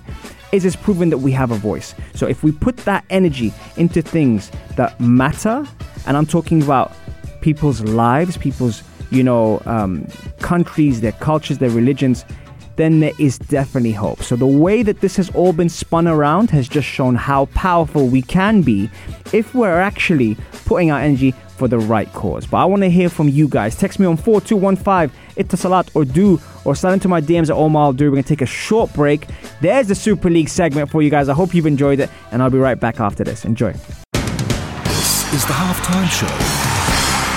is 0.53 0.65
it's 0.65 0.75
proven 0.75 1.09
that 1.09 1.17
we 1.17 1.31
have 1.31 1.51
a 1.51 1.55
voice. 1.55 1.95
So 2.13 2.27
if 2.27 2.43
we 2.43 2.51
put 2.51 2.77
that 2.77 3.03
energy 3.09 3.51
into 3.75 4.01
things 4.01 4.51
that 4.75 4.99
matter, 4.99 5.65
and 6.05 6.15
I'm 6.15 6.25
talking 6.25 6.61
about 6.61 6.93
people's 7.41 7.81
lives, 7.81 8.37
people's, 8.37 8.83
you 9.09 9.23
know, 9.23 9.61
um, 9.65 10.07
countries, 10.39 11.01
their 11.01 11.11
cultures, 11.13 11.57
their 11.57 11.71
religions, 11.71 12.23
then 12.75 12.99
there 12.99 13.13
is 13.19 13.37
definitely 13.37 13.91
hope. 13.91 14.23
So 14.23 14.35
the 14.35 14.47
way 14.47 14.83
that 14.83 15.01
this 15.01 15.15
has 15.17 15.29
all 15.31 15.53
been 15.53 15.69
spun 15.69 16.07
around 16.07 16.49
has 16.51 16.67
just 16.67 16.87
shown 16.87 17.15
how 17.15 17.45
powerful 17.47 18.07
we 18.07 18.21
can 18.21 18.61
be 18.61 18.89
if 19.31 19.53
we're 19.53 19.79
actually 19.79 20.37
putting 20.65 20.91
our 20.91 20.99
energy 20.99 21.33
for 21.57 21.67
the 21.67 21.77
right 21.77 22.11
cause. 22.13 22.45
But 22.45 22.57
I 22.57 22.65
want 22.65 22.83
to 22.83 22.89
hear 22.89 23.09
from 23.09 23.29
you 23.29 23.47
guys. 23.47 23.75
Text 23.75 23.99
me 23.99 24.05
on 24.05 24.17
4215 24.17 25.19
Etisalat 25.35 25.95
or 25.95 26.05
do 26.05 26.39
or 26.65 26.75
slide 26.75 26.93
into 26.93 27.07
my 27.07 27.21
DMs 27.21 27.49
at 27.49 27.55
Omar 27.55 27.85
Al 27.85 27.91
We're 27.93 28.09
going 28.09 28.23
to 28.23 28.27
take 28.27 28.41
a 28.41 28.45
short 28.45 28.93
break. 28.93 29.27
There's 29.61 29.87
the 29.87 29.95
Super 29.95 30.29
League 30.29 30.49
segment 30.49 30.89
for 30.89 31.01
you 31.01 31.09
guys. 31.09 31.29
I 31.29 31.33
hope 31.33 31.53
you've 31.53 31.65
enjoyed 31.65 31.99
it, 31.99 32.09
and 32.31 32.41
I'll 32.41 32.49
be 32.49 32.57
right 32.57 32.79
back 32.79 32.99
after 32.99 33.23
this. 33.23 33.45
Enjoy. 33.45 33.73
This 34.83 35.33
is 35.33 35.45
the 35.45 35.53
halftime 35.53 36.09
show 36.09 36.33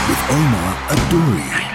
with 0.08 0.20
Omar 0.30 0.74
Adouri. 0.88 1.66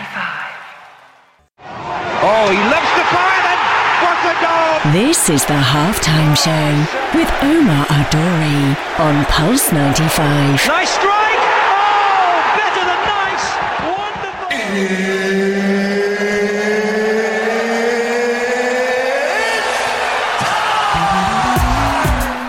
Oh, 2.23 2.49
he 2.51 2.61
loves 2.69 2.91
the 2.93 3.05
fire 3.09 3.41
then. 3.41 3.59
What 4.03 4.17
a 4.29 4.33
goal! 4.45 4.93
This 4.93 5.29
is 5.29 5.43
the 5.45 5.57
halftime 5.57 6.37
show 6.37 7.17
with 7.17 7.29
Omar 7.41 7.85
Adori 7.87 8.99
on 8.99 9.25
Pulse 9.25 9.71
95. 9.71 10.67
Nice 10.67 10.89
strike! 10.89 11.20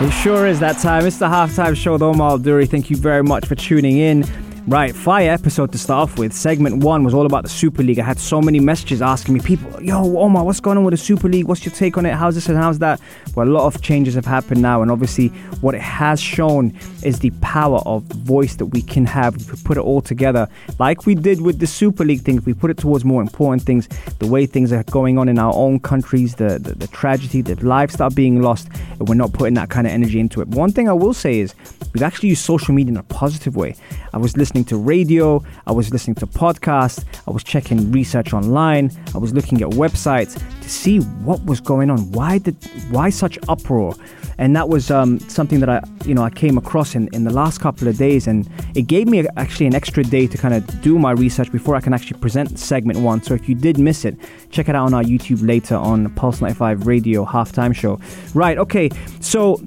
It 0.02 0.10
sure 0.10 0.46
is 0.46 0.58
that 0.60 0.78
time. 0.78 1.06
It's 1.06 1.18
the 1.18 1.26
halftime 1.26 1.76
show 1.76 1.92
with 1.92 2.02
Omar. 2.02 2.38
Thank 2.38 2.90
you 2.90 2.96
very 2.96 3.22
much 3.22 3.46
for 3.46 3.54
tuning 3.54 3.98
in. 3.98 4.24
Right, 4.68 4.94
fire 4.94 5.28
episode 5.28 5.72
to 5.72 5.78
start 5.78 6.08
off 6.08 6.18
with. 6.20 6.32
Segment 6.32 6.84
one 6.84 7.02
was 7.02 7.14
all 7.14 7.26
about 7.26 7.42
the 7.42 7.48
Super 7.48 7.82
League. 7.82 7.98
I 7.98 8.04
had 8.04 8.20
so 8.20 8.40
many 8.40 8.60
messages 8.60 9.02
asking 9.02 9.34
me, 9.34 9.40
people, 9.40 9.82
yo, 9.82 10.16
Omar, 10.18 10.44
what's 10.44 10.60
going 10.60 10.78
on 10.78 10.84
with 10.84 10.92
the 10.92 10.98
Super 10.98 11.28
League? 11.28 11.46
What's 11.46 11.66
your 11.66 11.74
take 11.74 11.98
on 11.98 12.06
it? 12.06 12.14
How's 12.14 12.36
this 12.36 12.48
and 12.48 12.56
how's 12.56 12.78
that? 12.78 13.00
Well, 13.34 13.48
a 13.48 13.50
lot 13.50 13.66
of 13.66 13.82
changes 13.82 14.14
have 14.14 14.24
happened 14.24 14.62
now, 14.62 14.80
and 14.80 14.88
obviously, 14.88 15.28
what 15.62 15.74
it 15.74 15.80
has 15.80 16.20
shown 16.20 16.78
is 17.02 17.18
the 17.18 17.30
power 17.40 17.80
of 17.86 18.04
voice 18.04 18.54
that 18.56 18.66
we 18.66 18.82
can 18.82 19.04
have 19.04 19.34
if 19.34 19.50
we 19.50 19.60
put 19.64 19.78
it 19.78 19.80
all 19.80 20.00
together, 20.00 20.48
like 20.78 21.06
we 21.06 21.16
did 21.16 21.40
with 21.40 21.58
the 21.58 21.66
Super 21.66 22.04
League 22.04 22.20
thing. 22.20 22.40
We 22.46 22.54
put 22.54 22.70
it 22.70 22.76
towards 22.76 23.04
more 23.04 23.20
important 23.20 23.62
things, 23.62 23.88
the 24.20 24.28
way 24.28 24.46
things 24.46 24.72
are 24.72 24.84
going 24.84 25.18
on 25.18 25.28
in 25.28 25.40
our 25.40 25.52
own 25.54 25.80
countries, 25.80 26.36
the, 26.36 26.60
the, 26.60 26.76
the 26.76 26.86
tragedy, 26.86 27.40
the 27.40 27.56
lives 27.66 27.96
that 27.96 28.04
are 28.04 28.10
being 28.10 28.40
lost, 28.40 28.68
and 29.00 29.08
we're 29.08 29.16
not 29.16 29.32
putting 29.32 29.54
that 29.54 29.70
kind 29.70 29.88
of 29.88 29.92
energy 29.92 30.20
into 30.20 30.40
it. 30.40 30.46
One 30.48 30.70
thing 30.70 30.88
I 30.88 30.92
will 30.92 31.14
say 31.14 31.40
is, 31.40 31.52
we've 31.92 32.02
actually 32.04 32.28
used 32.28 32.44
social 32.44 32.72
media 32.72 32.92
in 32.92 32.96
a 32.96 33.02
positive 33.02 33.56
way. 33.56 33.74
I 34.14 34.18
was 34.18 34.36
listening 34.36 34.51
listening 34.52 34.64
to 34.66 34.76
radio, 34.76 35.42
I 35.66 35.72
was 35.72 35.90
listening 35.90 36.14
to 36.16 36.26
podcasts, 36.26 37.02
I 37.26 37.30
was 37.30 37.42
checking 37.42 37.90
research 37.90 38.34
online, 38.34 38.90
I 39.14 39.18
was 39.18 39.32
looking 39.32 39.62
at 39.62 39.70
websites 39.70 40.34
to 40.60 40.68
see 40.68 40.98
what 40.98 41.42
was 41.46 41.58
going 41.58 41.88
on. 41.88 42.12
Why 42.12 42.36
did 42.36 42.56
why 42.90 43.08
such 43.08 43.38
uproar? 43.48 43.94
And 44.36 44.54
that 44.54 44.68
was 44.68 44.90
um, 44.90 45.20
something 45.20 45.60
that 45.60 45.70
I, 45.70 45.80
you 46.04 46.12
know, 46.12 46.22
I 46.22 46.28
came 46.28 46.58
across 46.58 46.94
in, 46.94 47.08
in 47.14 47.24
the 47.24 47.32
last 47.32 47.62
couple 47.62 47.88
of 47.88 47.96
days, 47.96 48.26
and 48.26 48.46
it 48.74 48.88
gave 48.88 49.08
me 49.08 49.26
actually 49.38 49.68
an 49.68 49.74
extra 49.74 50.04
day 50.04 50.26
to 50.26 50.36
kind 50.36 50.52
of 50.52 50.82
do 50.82 50.98
my 50.98 51.12
research 51.12 51.50
before 51.50 51.74
I 51.74 51.80
can 51.80 51.94
actually 51.94 52.20
present 52.20 52.58
segment 52.58 52.98
one. 52.98 53.22
So 53.22 53.32
if 53.32 53.48
you 53.48 53.54
did 53.54 53.78
miss 53.78 54.04
it, 54.04 54.18
check 54.50 54.68
it 54.68 54.74
out 54.74 54.84
on 54.84 54.92
our 54.92 55.02
YouTube 55.02 55.46
later 55.46 55.76
on 55.76 56.12
Pulse 56.14 56.42
95 56.42 56.86
Radio 56.86 57.24
halftime 57.24 57.74
show. 57.74 57.98
Right, 58.34 58.58
okay. 58.58 58.90
So 59.20 59.62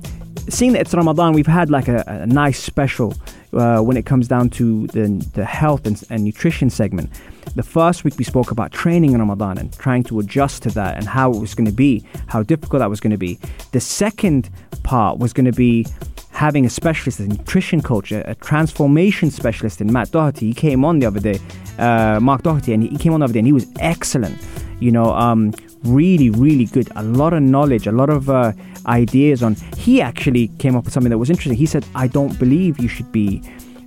seeing 0.48 0.74
that 0.74 0.82
it's 0.82 0.94
Ramadan, 0.94 1.34
we've 1.34 1.48
had 1.48 1.72
like 1.72 1.88
a, 1.88 2.04
a 2.06 2.27
nice 2.27 2.62
special 2.62 3.15
uh, 3.56 3.82
when 3.82 3.98
it 3.98 4.06
comes 4.06 4.28
down 4.28 4.50
to 4.50 4.88
the, 4.88 5.08
the 5.34 5.46
health 5.46 5.86
and, 5.86 6.02
and, 6.10 6.24
nutrition 6.24 6.70
segment. 6.70 7.10
The 7.56 7.64
first 7.64 8.04
week 8.04 8.18
we 8.18 8.24
spoke 8.26 8.52
about 8.52 8.72
training 8.72 9.14
in 9.14 9.20
Ramadan 9.20 9.58
and 9.58 9.72
trying 9.78 10.04
to 10.06 10.20
adjust 10.20 10.64
to 10.64 10.70
that 10.72 10.98
and 10.98 11.08
how 11.08 11.32
it 11.32 11.40
was 11.40 11.56
going 11.56 11.68
to 11.68 11.72
be, 11.72 12.04
how 12.28 12.44
difficult 12.44 12.80
that 12.80 12.90
was 12.90 13.00
going 13.00 13.12
to 13.12 13.18
be. 13.18 13.40
The 13.72 13.80
second 13.80 14.50
part 14.84 15.20
was 15.20 15.32
going 15.32 15.46
to 15.46 15.54
be 15.54 15.86
having 16.32 16.66
a 16.66 16.70
specialist, 16.70 17.20
a 17.22 17.28
nutrition 17.28 17.82
coach, 17.82 18.12
a, 18.12 18.30
a, 18.30 18.36
transformation 18.36 19.32
specialist 19.32 19.80
in 19.80 19.92
Matt 19.92 20.12
Doherty. 20.12 20.48
He 20.48 20.54
came 20.54 20.84
on 20.84 21.00
the 21.00 21.06
other 21.06 21.22
day, 21.22 21.40
uh, 21.80 22.20
Mark 22.20 22.44
Doherty, 22.44 22.74
and 22.74 22.84
he 22.84 22.98
came 22.98 23.14
on 23.14 23.22
the 23.22 23.24
other 23.24 23.34
day 23.34 23.40
and 23.40 23.48
he 23.48 23.54
was 23.54 23.68
excellent. 23.80 24.38
You 24.82 24.92
know, 24.92 25.14
um, 25.14 25.54
really, 25.86 26.30
really 26.30 26.65
good. 26.65 26.89
A 26.96 27.04
lot 27.04 27.34
of 27.34 27.42
knowledge, 27.42 27.88
a 27.88 27.92
lot 27.92 28.10
of 28.10 28.30
uh, 28.30 28.54
ideas 28.88 29.44
on. 29.44 29.56
He 29.77 30.01
actually 30.01 30.50
came 30.60 30.75
up 30.75 30.86
with 30.86 30.94
something 30.94 31.10
that 31.10 31.18
was 31.18 31.30
interesting. 31.30 31.56
He 31.56 31.65
said, 31.65 31.86
I 31.96 32.08
don't 32.08 32.38
believe 32.39 32.80
you 32.80 32.88
should 32.88 33.12
be 33.12 33.42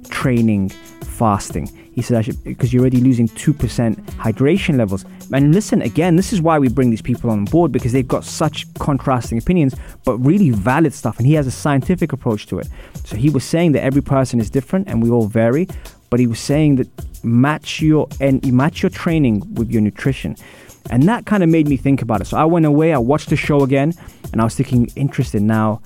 training 0.08 0.70
fasting. 1.18 1.66
He 1.92 2.02
said, 2.02 2.16
I 2.16 2.22
should, 2.22 2.42
because 2.44 2.72
you're 2.72 2.82
already 2.82 3.00
losing 3.00 3.28
2% 3.28 3.96
hydration 4.18 4.76
levels. 4.76 5.04
And 5.32 5.52
listen, 5.52 5.82
again, 5.82 6.14
this 6.14 6.32
is 6.32 6.40
why 6.40 6.58
we 6.58 6.68
bring 6.68 6.90
these 6.90 7.02
people 7.02 7.28
on 7.28 7.44
board 7.44 7.72
because 7.72 7.92
they've 7.92 8.06
got 8.06 8.24
such 8.24 8.72
contrasting 8.74 9.36
opinions, 9.36 9.74
but 10.04 10.16
really 10.18 10.50
valid 10.50 10.94
stuff. 10.94 11.18
And 11.18 11.26
he 11.26 11.34
has 11.34 11.48
a 11.48 11.50
scientific 11.50 12.12
approach 12.12 12.46
to 12.46 12.60
it. 12.60 12.68
So 13.04 13.16
he 13.16 13.30
was 13.30 13.42
saying 13.42 13.72
that 13.72 13.82
every 13.82 14.02
person 14.02 14.38
is 14.38 14.48
different 14.48 14.86
and 14.88 15.02
we 15.02 15.10
all 15.10 15.26
vary, 15.26 15.66
but 16.08 16.20
he 16.20 16.28
was 16.28 16.38
saying 16.38 16.76
that 16.76 16.88
match 17.24 17.82
your 17.82 18.08
and 18.20 18.52
match 18.52 18.82
your 18.82 18.90
training 18.90 19.54
with 19.54 19.70
your 19.70 19.82
nutrition. 19.82 20.36
And 20.90 21.02
that 21.04 21.26
kind 21.26 21.42
of 21.42 21.48
made 21.48 21.68
me 21.68 21.76
think 21.76 22.02
about 22.02 22.20
it. 22.20 22.26
So 22.26 22.36
I 22.36 22.44
went 22.44 22.66
away, 22.66 22.92
I 22.92 22.98
watched 22.98 23.30
the 23.30 23.36
show 23.36 23.62
again, 23.62 23.92
and 24.32 24.40
I 24.40 24.44
was 24.44 24.54
thinking, 24.54 24.88
interesting 24.96 25.46
now, 25.46 25.80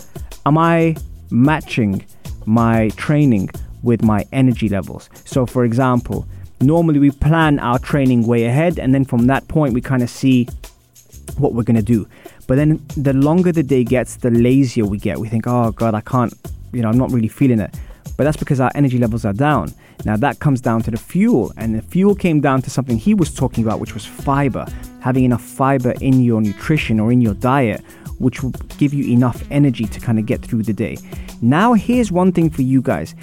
am 0.46 0.58
I 0.58 0.96
matching 1.30 2.04
my 2.46 2.90
training 2.90 3.50
with 3.82 4.02
my 4.02 4.24
energy 4.32 4.68
levels? 4.68 5.10
So, 5.24 5.46
for 5.46 5.64
example, 5.64 6.26
normally 6.60 7.00
we 7.00 7.10
plan 7.10 7.58
our 7.58 7.78
training 7.78 8.26
way 8.26 8.44
ahead, 8.44 8.78
and 8.78 8.94
then 8.94 9.04
from 9.04 9.26
that 9.26 9.48
point, 9.48 9.74
we 9.74 9.80
kind 9.80 10.02
of 10.02 10.10
see 10.10 10.48
what 11.38 11.54
we're 11.54 11.62
going 11.62 11.76
to 11.76 11.82
do. 11.82 12.06
But 12.46 12.56
then 12.56 12.84
the 12.96 13.12
longer 13.12 13.52
the 13.52 13.62
day 13.62 13.84
gets, 13.84 14.16
the 14.16 14.30
lazier 14.30 14.84
we 14.84 14.98
get. 14.98 15.18
We 15.18 15.28
think, 15.28 15.46
oh 15.46 15.72
God, 15.72 15.94
I 15.94 16.00
can't, 16.00 16.32
you 16.72 16.82
know, 16.82 16.88
I'm 16.88 16.98
not 16.98 17.10
really 17.10 17.28
feeling 17.28 17.60
it. 17.60 17.74
But 18.16 18.24
that's 18.24 18.36
because 18.36 18.60
our 18.60 18.70
energy 18.74 18.98
levels 18.98 19.24
are 19.24 19.32
down. 19.32 19.72
Now, 20.04 20.16
that 20.16 20.40
comes 20.40 20.60
down 20.60 20.82
to 20.82 20.90
the 20.90 20.96
fuel, 20.96 21.52
and 21.56 21.74
the 21.74 21.82
fuel 21.82 22.14
came 22.14 22.40
down 22.40 22.62
to 22.62 22.70
something 22.70 22.98
he 22.98 23.14
was 23.14 23.32
talking 23.32 23.64
about, 23.64 23.78
which 23.78 23.94
was 23.94 24.04
fiber. 24.04 24.66
Having 25.00 25.24
enough 25.24 25.42
fiber 25.42 25.92
in 26.00 26.20
your 26.22 26.40
nutrition 26.40 26.98
or 26.98 27.12
in 27.12 27.20
your 27.20 27.34
diet, 27.34 27.82
which 28.18 28.42
will 28.42 28.50
give 28.78 28.92
you 28.92 29.12
enough 29.12 29.42
energy 29.50 29.84
to 29.86 30.00
kind 30.00 30.18
of 30.18 30.26
get 30.26 30.42
through 30.42 30.62
the 30.62 30.72
day. 30.72 30.96
Now, 31.40 31.74
here's 31.74 32.10
one 32.12 32.32
thing 32.32 32.50
for 32.50 32.62
you 32.62 32.82
guys. 32.82 33.14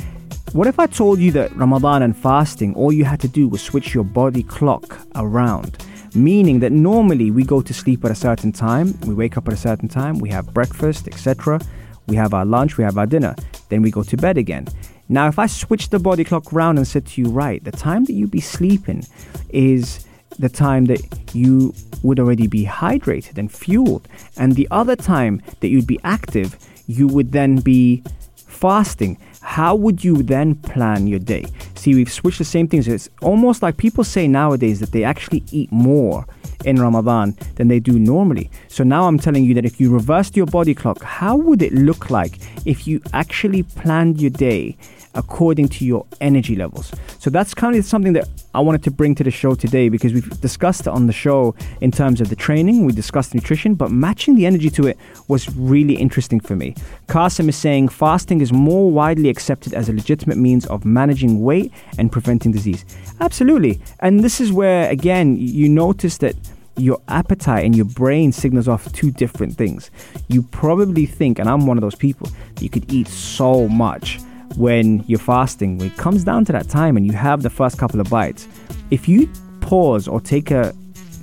What 0.53 0.67
if 0.67 0.79
I 0.79 0.87
told 0.87 1.19
you 1.19 1.31
that 1.33 1.55
Ramadan 1.55 2.01
and 2.01 2.17
fasting, 2.17 2.73
all 2.75 2.91
you 2.91 3.05
had 3.05 3.19
to 3.21 3.27
do 3.27 3.47
was 3.47 3.61
switch 3.61 3.93
your 3.93 4.03
body 4.03 4.43
clock 4.43 4.99
around? 5.15 5.85
Meaning 6.15 6.59
that 6.61 6.71
normally 6.71 7.29
we 7.29 7.43
go 7.43 7.61
to 7.61 7.73
sleep 7.73 8.03
at 8.03 8.11
a 8.11 8.15
certain 8.15 8.51
time, 8.51 8.99
we 9.01 9.13
wake 9.13 9.37
up 9.37 9.47
at 9.47 9.53
a 9.53 9.57
certain 9.57 9.87
time, 9.87 10.17
we 10.17 10.29
have 10.29 10.53
breakfast, 10.53 11.07
etc. 11.07 11.61
We 12.07 12.15
have 12.15 12.33
our 12.33 12.45
lunch, 12.45 12.77
we 12.77 12.83
have 12.83 12.97
our 12.97 13.05
dinner, 13.05 13.35
then 13.69 13.83
we 13.83 13.91
go 13.91 14.01
to 14.01 14.17
bed 14.17 14.37
again. 14.37 14.67
Now, 15.11 15.27
if 15.27 15.39
I 15.39 15.47
switch 15.47 15.89
the 15.89 15.97
body 15.97 16.23
clock 16.23 16.53
around 16.53 16.77
and 16.77 16.87
said 16.87 17.07
to 17.07 17.21
you, 17.21 17.29
right, 17.29 17.63
the 17.63 17.71
time 17.71 18.05
that 18.05 18.13
you'd 18.13 18.29
be 18.29 18.41
sleeping 18.41 19.03
is 19.49 20.05
the 20.37 20.49
time 20.49 20.85
that 20.85 21.01
you 21.33 21.73
would 22.03 22.19
already 22.19 22.45
be 22.45 22.65
hydrated 22.65 23.39
and 23.39 23.51
fueled, 23.51 24.07
and 24.37 24.55
the 24.55 24.67
other 24.69 24.95
time 24.95 25.41
that 25.61 25.69
you'd 25.69 25.87
be 25.87 25.99
active, 26.03 26.57
you 26.85 27.07
would 27.07 27.31
then 27.31 27.57
be 27.57 28.03
fasting. 28.35 29.17
How 29.41 29.73
would 29.73 30.03
you 30.03 30.21
then 30.21 30.55
plan 30.55 31.07
your 31.07 31.19
day? 31.19 31.45
See, 31.73 31.95
we've 31.95 32.11
switched 32.11 32.37
the 32.37 32.45
same 32.45 32.67
things. 32.67 32.87
It's 32.87 33.09
almost 33.21 33.63
like 33.63 33.77
people 33.77 34.03
say 34.03 34.27
nowadays 34.27 34.79
that 34.79 34.91
they 34.91 35.03
actually 35.03 35.43
eat 35.51 35.71
more 35.71 36.25
in 36.65 36.75
Ramadan 36.75 37.37
than 37.55 37.67
they 37.67 37.79
do 37.79 37.97
normally. 37.97 38.51
So 38.67 38.83
now 38.83 39.07
I'm 39.07 39.17
telling 39.17 39.45
you 39.45 39.53
that 39.55 39.65
if 39.65 39.79
you 39.79 39.91
reversed 39.91 40.37
your 40.37 40.45
body 40.45 40.75
clock, 40.75 41.01
how 41.01 41.35
would 41.37 41.61
it 41.61 41.73
look 41.73 42.09
like 42.09 42.37
if 42.65 42.85
you 42.85 43.01
actually 43.13 43.63
planned 43.63 44.21
your 44.21 44.29
day 44.29 44.77
according 45.15 45.67
to 45.67 45.85
your 45.85 46.05
energy 46.21 46.55
levels. 46.55 46.91
So 47.19 47.29
that's 47.29 47.53
kind 47.53 47.75
of 47.75 47.85
something 47.85 48.13
that 48.13 48.27
I 48.53 48.59
wanted 48.59 48.83
to 48.83 48.91
bring 48.91 49.15
to 49.15 49.23
the 49.23 49.31
show 49.31 49.55
today 49.55 49.89
because 49.89 50.13
we've 50.13 50.41
discussed 50.41 50.81
it 50.81 50.87
on 50.87 51.07
the 51.07 51.13
show 51.13 51.55
in 51.81 51.91
terms 51.91 52.21
of 52.21 52.29
the 52.29 52.35
training, 52.35 52.85
we 52.85 52.93
discussed 52.93 53.33
nutrition, 53.33 53.75
but 53.75 53.91
matching 53.91 54.35
the 54.35 54.45
energy 54.45 54.69
to 54.71 54.87
it 54.87 54.97
was 55.27 55.53
really 55.55 55.95
interesting 55.95 56.39
for 56.39 56.55
me. 56.55 56.75
Qasim 57.07 57.49
is 57.49 57.55
saying 57.55 57.89
fasting 57.89 58.41
is 58.41 58.51
more 58.51 58.91
widely 58.91 59.29
accepted 59.29 59.73
as 59.73 59.89
a 59.89 59.93
legitimate 59.93 60.37
means 60.37 60.65
of 60.67 60.85
managing 60.85 61.41
weight 61.41 61.71
and 61.97 62.11
preventing 62.11 62.51
disease. 62.51 62.85
Absolutely. 63.19 63.81
And 63.99 64.23
this 64.23 64.39
is 64.39 64.51
where, 64.51 64.89
again, 64.89 65.37
you 65.37 65.69
notice 65.69 66.17
that 66.19 66.35
your 66.77 67.01
appetite 67.09 67.65
and 67.65 67.75
your 67.75 67.85
brain 67.85 68.31
signals 68.31 68.67
off 68.67 68.91
two 68.93 69.11
different 69.11 69.57
things. 69.57 69.91
You 70.27 70.43
probably 70.43 71.05
think, 71.05 71.39
and 71.39 71.49
I'm 71.49 71.67
one 71.67 71.77
of 71.77 71.81
those 71.81 71.95
people, 71.95 72.29
you 72.61 72.69
could 72.69 72.91
eat 72.91 73.07
so 73.07 73.67
much 73.67 74.19
when 74.57 75.03
you're 75.07 75.19
fasting, 75.19 75.77
when 75.77 75.87
it 75.87 75.97
comes 75.97 76.23
down 76.23 76.45
to 76.45 76.51
that 76.51 76.69
time 76.69 76.97
and 76.97 77.05
you 77.05 77.13
have 77.13 77.43
the 77.43 77.49
first 77.49 77.77
couple 77.77 77.99
of 77.99 78.09
bites, 78.09 78.47
if 78.91 79.07
you 79.07 79.29
pause 79.61 80.07
or 80.07 80.19
take 80.19 80.51
a 80.51 80.73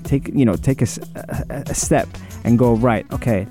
take 0.04 0.28
you 0.28 0.44
know 0.44 0.54
take 0.54 0.82
a, 0.82 0.86
a, 1.50 1.64
a 1.66 1.74
step 1.74 2.08
and 2.44 2.58
go 2.58 2.74
right, 2.74 3.10
okay, 3.12 3.46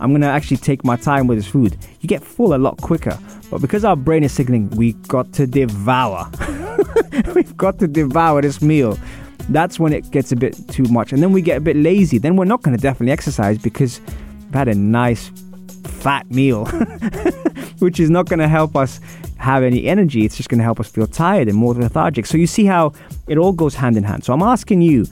I'm 0.00 0.12
gonna 0.12 0.26
actually 0.28 0.58
take 0.58 0.84
my 0.84 0.96
time 0.96 1.26
with 1.26 1.38
this 1.38 1.46
food. 1.46 1.76
You 2.00 2.08
get 2.08 2.22
full 2.22 2.54
a 2.54 2.58
lot 2.58 2.80
quicker. 2.80 3.18
But 3.50 3.60
because 3.60 3.84
our 3.84 3.96
brain 3.96 4.24
is 4.24 4.32
signaling, 4.32 4.70
we 4.70 4.92
got 5.08 5.32
to 5.34 5.46
devour. 5.46 6.30
We've 7.34 7.56
got 7.56 7.78
to 7.78 7.86
devour 7.86 8.42
this 8.42 8.60
meal. 8.60 8.98
That's 9.48 9.78
when 9.78 9.92
it 9.92 10.10
gets 10.10 10.32
a 10.32 10.36
bit 10.36 10.56
too 10.68 10.84
much, 10.84 11.12
and 11.12 11.22
then 11.22 11.32
we 11.32 11.42
get 11.42 11.58
a 11.58 11.60
bit 11.60 11.76
lazy. 11.76 12.18
Then 12.18 12.36
we're 12.36 12.44
not 12.44 12.62
gonna 12.62 12.78
definitely 12.78 13.12
exercise 13.12 13.58
because 13.58 14.00
we've 14.44 14.54
had 14.54 14.68
a 14.68 14.74
nice 14.74 15.30
fat 15.84 16.30
meal, 16.30 16.64
which 17.78 18.00
is 18.00 18.10
not 18.10 18.28
gonna 18.28 18.48
help 18.48 18.76
us 18.76 19.00
have 19.44 19.62
any 19.62 19.86
energy. 19.86 20.24
It's 20.24 20.36
just 20.36 20.48
going 20.48 20.58
to 20.58 20.64
help 20.64 20.80
us 20.80 20.88
feel 20.88 21.06
tired 21.06 21.48
and 21.48 21.56
more 21.56 21.74
lethargic. 21.74 22.26
So 22.26 22.38
you 22.38 22.46
see 22.46 22.64
how 22.64 22.92
it 23.26 23.36
all 23.36 23.52
goes 23.52 23.74
hand 23.74 23.96
in 23.96 24.02
hand. 24.02 24.24
So 24.24 24.32
I'm 24.32 24.42
asking 24.42 24.80
you, 24.80 25.06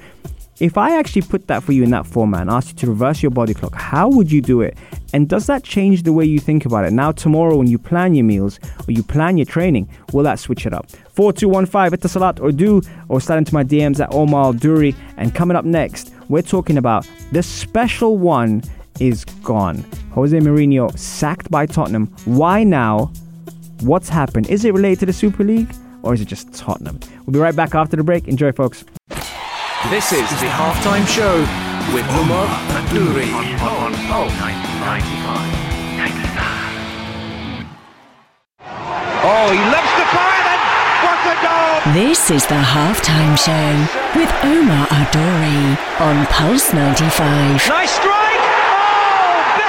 if 0.59 0.79
I 0.79 0.97
actually 0.99 1.23
put 1.23 1.49
that 1.49 1.63
for 1.63 1.73
you 1.73 1.83
in 1.83 1.91
that 1.91 2.07
format 2.07 2.43
and 2.43 2.51
asked 2.51 2.69
you 2.69 2.75
to 2.77 2.87
reverse 2.87 3.23
your 3.23 3.31
body 3.31 3.53
clock, 3.53 3.75
how 3.75 4.09
would 4.09 4.31
you 4.31 4.41
do 4.41 4.61
it? 4.61 4.77
And 5.13 5.29
does 5.29 5.47
that 5.47 5.65
change 5.65 6.05
the 6.05 6.13
way 6.13 6.25
you 6.25 6.39
think 6.39 6.65
about 6.65 6.85
it? 6.85 6.93
Now, 6.93 7.13
tomorrow, 7.13 7.57
when 7.57 7.67
you 7.67 7.79
plan 7.79 8.15
your 8.15 8.25
meals 8.25 8.59
or 8.89 8.93
you 8.93 9.03
plan 9.03 9.37
your 9.37 9.47
training, 9.47 9.89
will 10.13 10.23
that 10.23 10.39
switch 10.39 10.65
it 10.65 10.73
up? 10.73 10.89
4215 11.11 11.99
Etisalat 11.99 12.41
or 12.41 12.53
do, 12.53 12.81
or 13.09 13.21
slide 13.21 13.39
into 13.39 13.53
my 13.53 13.65
DMs 13.65 14.01
at 14.01 14.13
Omar 14.15 14.55
Duri. 14.55 14.95
And 15.17 15.35
coming 15.35 15.57
up 15.57 15.65
next, 15.65 16.13
we're 16.29 16.43
talking 16.43 16.79
about 16.79 17.07
the 17.33 17.43
special 17.43 18.17
one 18.17 18.63
is 19.01 19.25
gone. 19.43 19.85
Jose 20.13 20.37
Mourinho 20.39 20.97
sacked 20.99 21.51
by 21.51 21.67
Tottenham. 21.67 22.07
Why 22.25 22.65
now? 22.65 23.13
What's 23.81 24.09
happened? 24.09 24.49
Is 24.49 24.65
it 24.65 24.73
related 24.75 25.01
to 25.01 25.07
the 25.07 25.13
Super 25.13 25.45
League 25.45 25.75
or 26.03 26.15
is 26.15 26.21
it 26.21 26.29
just 26.29 26.53
Tottenham? 26.55 27.01
We'll 27.27 27.33
be 27.33 27.39
right 27.39 27.57
back 27.57 27.75
after 27.75 27.97
the 27.97 28.05
break. 28.05 28.29
Enjoy, 28.29 28.53
folks. 28.53 28.85
This 29.91 30.13
is 30.13 30.29
the 30.41 30.47
halftime 30.47 31.07
show 31.09 31.41
with 31.93 32.07
Umar 32.15 32.47
Adouri 32.79 33.33
on, 33.33 33.95
on, 33.95 33.95
on 33.95 34.29
95. 34.81 35.63
Oh, 39.25 39.51
he 39.53 39.59
loves 39.71 39.93
the 39.95 40.07
fire 40.11 40.43
then! 40.43 40.59
What 41.07 41.21
a 41.31 41.37
goal! 41.47 41.95
This 41.95 42.31
is 42.31 42.45
the 42.47 42.59
halftime 42.59 43.39
show 43.39 44.19
with 44.19 44.31
Omar 44.43 44.87
Adori 44.89 45.79
on 46.01 46.27
Pulse 46.27 46.73
95. 46.73 47.69
Nice 47.69 47.91
strike! 47.91 48.32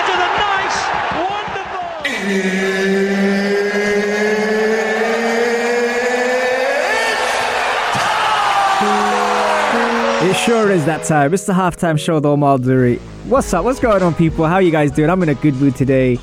Better 0.04 0.18
than 0.20 0.34
nice! 0.38 0.78
Wonderful! 1.16 1.88
It 10.30 10.36
sure 10.36 10.72
is 10.72 10.86
that 10.86 11.04
time. 11.04 11.34
It's 11.34 11.46
the 11.46 11.54
halftime 11.54 11.98
show 12.00 12.16
with 12.16 12.26
Omar 12.26 12.58
What's 12.58 13.54
up? 13.54 13.64
What's 13.64 13.80
going 13.80 14.04
on, 14.04 14.14
people? 14.14 14.46
How 14.46 14.58
you 14.60 14.72
guys 14.72 14.92
doing? 14.92 15.10
I'm 15.10 15.24
in 15.24 15.30
a 15.30 15.36
good 15.36 15.56
mood 15.56 15.76
today. 15.76 16.20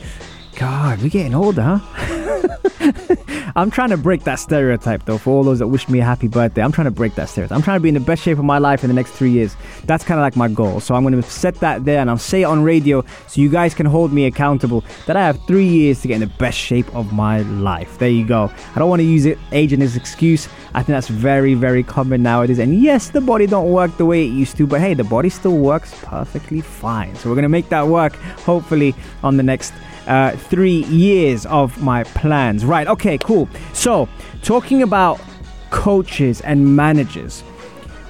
God, 0.56 1.00
we're 1.00 1.08
getting 1.08 1.34
older, 1.34 1.62
huh? 1.62 3.16
I'm 3.60 3.70
trying 3.70 3.90
to 3.90 3.98
break 3.98 4.24
that 4.24 4.36
stereotype 4.36 5.04
though. 5.04 5.18
For 5.18 5.28
all 5.32 5.44
those 5.44 5.58
that 5.58 5.66
wish 5.66 5.86
me 5.86 6.00
a 6.00 6.04
happy 6.04 6.28
birthday, 6.28 6.62
I'm 6.62 6.72
trying 6.72 6.86
to 6.86 6.90
break 6.90 7.14
that 7.16 7.28
stereotype. 7.28 7.54
I'm 7.54 7.60
trying 7.60 7.76
to 7.76 7.82
be 7.82 7.90
in 7.90 7.94
the 7.94 8.00
best 8.00 8.22
shape 8.22 8.38
of 8.38 8.44
my 8.44 8.56
life 8.56 8.82
in 8.82 8.88
the 8.88 8.94
next 8.94 9.10
three 9.10 9.30
years. 9.32 9.54
That's 9.84 10.02
kind 10.02 10.18
of 10.18 10.22
like 10.22 10.34
my 10.34 10.48
goal. 10.48 10.80
So 10.80 10.94
I'm 10.94 11.02
going 11.02 11.12
to 11.12 11.22
set 11.22 11.56
that 11.56 11.84
there 11.84 12.00
and 12.00 12.08
I'll 12.08 12.16
say 12.16 12.40
it 12.40 12.44
on 12.44 12.62
radio 12.62 13.04
so 13.26 13.38
you 13.38 13.50
guys 13.50 13.74
can 13.74 13.84
hold 13.84 14.14
me 14.14 14.24
accountable 14.24 14.82
that 15.06 15.14
I 15.14 15.26
have 15.26 15.44
three 15.46 15.66
years 15.66 16.00
to 16.00 16.08
get 16.08 16.14
in 16.14 16.20
the 16.22 16.34
best 16.38 16.56
shape 16.56 16.88
of 16.96 17.12
my 17.12 17.42
life. 17.42 17.98
There 17.98 18.08
you 18.08 18.24
go. 18.24 18.50
I 18.74 18.78
don't 18.78 18.88
want 18.88 19.00
to 19.00 19.06
use 19.06 19.26
it 19.26 19.36
aging 19.52 19.82
as 19.82 19.94
excuse. 19.94 20.48
I 20.72 20.82
think 20.82 20.94
that's 20.96 21.08
very 21.08 21.52
very 21.52 21.82
common 21.82 22.22
nowadays. 22.22 22.60
And 22.60 22.80
yes, 22.80 23.10
the 23.10 23.20
body 23.20 23.46
don't 23.46 23.70
work 23.70 23.94
the 23.98 24.06
way 24.06 24.24
it 24.24 24.30
used 24.30 24.56
to, 24.56 24.66
but 24.66 24.80
hey, 24.80 24.94
the 24.94 25.04
body 25.04 25.28
still 25.28 25.58
works 25.58 25.94
perfectly 26.02 26.62
fine. 26.62 27.14
So 27.16 27.28
we're 27.28 27.34
going 27.34 27.42
to 27.42 27.50
make 27.50 27.68
that 27.68 27.86
work. 27.86 28.14
Hopefully 28.46 28.94
on 29.22 29.36
the 29.36 29.42
next 29.42 29.74
uh, 30.10 30.32
three 30.36 30.84
years 30.86 31.46
of 31.46 31.80
my 31.80 32.02
plans. 32.04 32.64
Right, 32.64 32.86
okay, 32.88 33.16
cool. 33.16 33.48
So, 33.72 34.08
talking 34.42 34.82
about 34.82 35.20
coaches 35.70 36.40
and 36.40 36.76
managers, 36.76 37.42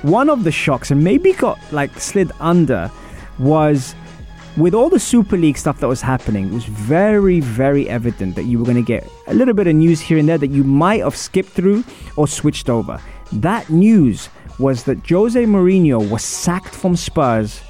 one 0.03 0.31
of 0.31 0.45
the 0.45 0.51
shocks, 0.51 0.91
and 0.91 1.05
maybe 1.05 1.35
got 1.35 1.59
like 1.73 2.01
slid 2.01 2.33
under, 2.41 2.91
was 3.39 3.95
with 4.57 4.75
all 4.75 4.89
the 4.89 4.99
Super 4.99 5.37
League 5.37 5.59
stuff 5.59 5.79
that 5.81 5.89
was 5.89 6.01
happening, 6.01 6.49
it 6.49 6.55
was 6.55 6.65
very, 6.65 7.41
very 7.41 7.87
evident 7.89 8.35
that 8.35 8.45
you 8.45 8.59
were 8.59 8.65
going 8.65 8.77
to 8.77 8.83
get 8.83 9.07
a 9.27 9.35
little 9.35 9.55
bit 9.55 9.67
of 9.67 9.75
news 9.77 10.01
here 10.01 10.17
and 10.17 10.29
there 10.29 10.39
that 10.39 10.51
you 10.51 10.65
might 10.65 11.03
have 11.03 11.15
skipped 11.15 11.51
through 11.51 11.85
or 12.17 12.27
switched 12.27 12.71
over. 12.71 12.99
That 13.31 13.69
news 13.69 14.31
was 14.59 14.85
that 14.85 15.07
Jose 15.07 15.45
Mourinho 15.45 16.11
was 16.11 16.25
sacked 16.25 16.75
from 16.75 16.97
Spurs 16.97 17.61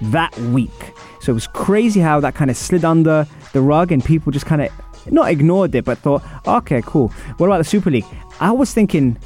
that 0.00 0.36
week. 0.38 0.94
So 1.20 1.32
it 1.32 1.34
was 1.34 1.46
crazy 1.46 2.00
how 2.00 2.20
that 2.20 2.34
kind 2.34 2.50
of 2.50 2.56
slid 2.56 2.84
under 2.84 3.26
the 3.52 3.60
rug 3.60 3.92
and 3.92 4.04
people 4.04 4.32
just 4.32 4.46
kind 4.46 4.62
of 4.62 4.68
not 5.10 5.30
ignored 5.30 5.74
it, 5.74 5.84
but 5.84 5.98
thought, 5.98 6.22
okay, 6.46 6.82
cool. 6.84 7.08
What 7.38 7.46
about 7.46 7.58
the 7.58 7.64
Super 7.64 7.90
League? 7.90 8.04
I 8.40 8.50
was 8.52 8.72
thinking 8.72 9.18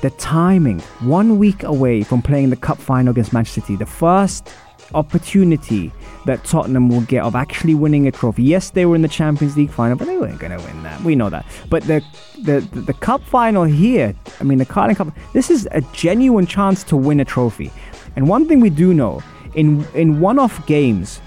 the 0.00 0.10
timing, 0.10 0.80
one 1.00 1.38
week 1.38 1.62
away 1.62 2.02
from 2.02 2.22
playing 2.22 2.50
the 2.50 2.56
cup 2.56 2.78
final 2.78 3.10
against 3.12 3.32
Manchester 3.32 3.62
City, 3.62 3.76
the 3.76 3.86
first 3.86 4.50
opportunity 4.92 5.90
that 6.26 6.44
Tottenham 6.44 6.88
will 6.88 7.02
get 7.02 7.24
of 7.24 7.34
actually 7.34 7.74
winning 7.74 8.06
a 8.06 8.10
trophy. 8.10 8.42
Yes, 8.42 8.70
they 8.70 8.86
were 8.86 8.96
in 8.96 9.02
the 9.02 9.08
Champions 9.08 9.56
League 9.56 9.70
final, 9.70 9.96
but 9.96 10.06
they 10.06 10.16
weren't 10.16 10.38
going 10.38 10.56
to 10.56 10.64
win 10.64 10.82
that. 10.82 11.00
We 11.02 11.14
know 11.14 11.30
that. 11.30 11.46
But 11.70 11.84
the, 11.84 12.02
the 12.38 12.60
the 12.60 12.80
the 12.80 12.92
cup 12.94 13.22
final 13.22 13.64
here, 13.64 14.14
I 14.40 14.44
mean 14.44 14.58
the 14.58 14.66
Carling 14.66 14.96
Cup, 14.96 15.08
this 15.32 15.50
is 15.50 15.68
a 15.72 15.80
genuine 15.92 16.46
chance 16.46 16.84
to 16.84 16.96
win 16.96 17.20
a 17.20 17.24
trophy. 17.24 17.70
And 18.16 18.28
one 18.28 18.46
thing 18.46 18.60
we 18.60 18.70
do 18.70 18.94
know 18.94 19.22
in 19.54 19.86
in 19.94 20.20
one-off 20.20 20.66
games, 20.66 21.20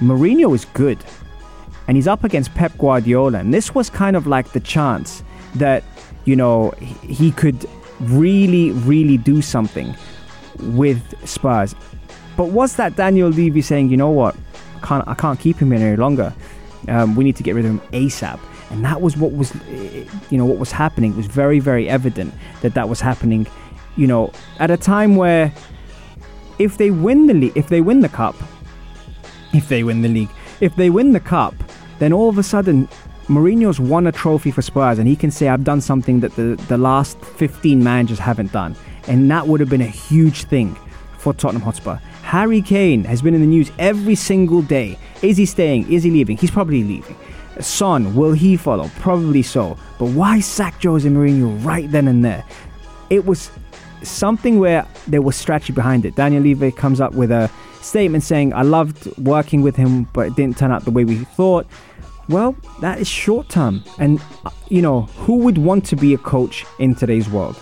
Mourinho 0.00 0.54
is 0.54 0.64
good 0.66 0.98
and 1.88 1.96
he's 1.96 2.06
up 2.06 2.22
against 2.22 2.54
Pep 2.54 2.76
Guardiola. 2.78 3.38
And 3.38 3.52
this 3.52 3.74
was 3.74 3.88
kind 3.88 4.14
of 4.14 4.26
like 4.26 4.52
the 4.52 4.60
chance 4.60 5.22
that, 5.54 5.82
you 6.26 6.36
know, 6.36 6.70
he 7.02 7.32
could 7.32 7.66
really, 8.00 8.72
really 8.72 9.16
do 9.16 9.40
something 9.40 9.94
with 10.60 11.02
Spurs. 11.26 11.74
But 12.36 12.50
was 12.50 12.76
that 12.76 12.94
Daniel 12.94 13.30
Levy 13.30 13.62
saying, 13.62 13.88
you 13.88 13.96
know 13.96 14.10
what, 14.10 14.36
I 14.76 14.86
can't, 14.86 15.08
I 15.08 15.14
can't 15.14 15.40
keep 15.40 15.56
him 15.56 15.72
here 15.72 15.84
any 15.84 15.96
longer. 15.96 16.32
Um, 16.88 17.16
we 17.16 17.24
need 17.24 17.36
to 17.36 17.42
get 17.42 17.54
rid 17.54 17.64
of 17.64 17.70
him 17.70 17.80
ASAP. 17.92 18.38
And 18.70 18.84
that 18.84 19.00
was 19.00 19.16
what 19.16 19.32
was, 19.32 19.54
you 20.30 20.36
know, 20.36 20.44
what 20.44 20.58
was 20.58 20.70
happening. 20.70 21.12
It 21.12 21.16
was 21.16 21.26
very, 21.26 21.58
very 21.58 21.88
evident 21.88 22.34
that 22.60 22.74
that 22.74 22.88
was 22.88 23.00
happening, 23.00 23.46
you 23.96 24.06
know, 24.06 24.30
at 24.58 24.70
a 24.70 24.76
time 24.76 25.16
where 25.16 25.52
if 26.58 26.76
they 26.76 26.90
win 26.90 27.26
the 27.26 27.34
league, 27.34 27.56
if 27.56 27.68
they 27.68 27.80
win 27.80 28.00
the 28.00 28.08
cup, 28.08 28.36
if 29.52 29.68
they 29.68 29.82
win 29.84 30.02
the 30.02 30.08
league, 30.08 30.30
if 30.60 30.74
they 30.76 30.90
win 30.90 31.12
the 31.12 31.20
cup, 31.20 31.54
then 31.98 32.12
all 32.12 32.28
of 32.28 32.38
a 32.38 32.42
sudden 32.42 32.88
Mourinho's 33.26 33.78
won 33.78 34.06
a 34.06 34.12
trophy 34.12 34.50
for 34.50 34.62
Spurs 34.62 34.98
and 34.98 35.06
he 35.06 35.14
can 35.14 35.30
say, 35.30 35.48
I've 35.48 35.64
done 35.64 35.80
something 35.80 36.20
that 36.20 36.34
the, 36.36 36.56
the 36.68 36.78
last 36.78 37.20
15 37.20 37.82
managers 37.82 38.18
haven't 38.18 38.52
done. 38.52 38.74
And 39.06 39.30
that 39.30 39.46
would 39.46 39.60
have 39.60 39.68
been 39.68 39.80
a 39.80 39.86
huge 39.86 40.44
thing 40.44 40.76
for 41.18 41.34
Tottenham 41.34 41.62
Hotspur. 41.62 41.96
Harry 42.22 42.62
Kane 42.62 43.04
has 43.04 43.22
been 43.22 43.34
in 43.34 43.40
the 43.40 43.46
news 43.46 43.70
every 43.78 44.14
single 44.14 44.62
day. 44.62 44.98
Is 45.22 45.36
he 45.36 45.46
staying? 45.46 45.90
Is 45.90 46.02
he 46.02 46.10
leaving? 46.10 46.36
He's 46.36 46.50
probably 46.50 46.84
leaving. 46.84 47.16
Son, 47.60 48.14
will 48.14 48.32
he 48.32 48.56
follow? 48.56 48.90
Probably 49.00 49.42
so. 49.42 49.76
But 49.98 50.06
why 50.06 50.40
sack 50.40 50.82
Jose 50.82 51.08
Mourinho 51.08 51.64
right 51.64 51.90
then 51.90 52.06
and 52.08 52.24
there? 52.24 52.44
It 53.10 53.26
was 53.26 53.50
something 54.02 54.58
where 54.58 54.86
there 55.06 55.22
was 55.22 55.36
strategy 55.36 55.72
behind 55.72 56.04
it. 56.04 56.14
Daniel 56.14 56.42
Levy 56.42 56.70
comes 56.72 57.00
up 57.00 57.12
with 57.14 57.30
a 57.30 57.50
statement 57.80 58.24
saying, 58.24 58.52
I 58.52 58.62
loved 58.62 59.16
working 59.18 59.62
with 59.62 59.76
him, 59.76 60.04
but 60.12 60.26
it 60.28 60.36
didn't 60.36 60.58
turn 60.58 60.70
out 60.70 60.84
the 60.84 60.90
way 60.90 61.04
we 61.04 61.16
thought. 61.16 61.66
Well, 62.28 62.56
that 62.80 63.00
is 63.00 63.08
short 63.08 63.48
term. 63.48 63.82
And, 63.98 64.20
uh, 64.44 64.50
you 64.68 64.82
know, 64.82 65.02
who 65.02 65.36
would 65.38 65.58
want 65.58 65.86
to 65.86 65.96
be 65.96 66.12
a 66.14 66.18
coach 66.18 66.66
in 66.78 66.94
today's 66.94 67.28
world? 67.28 67.56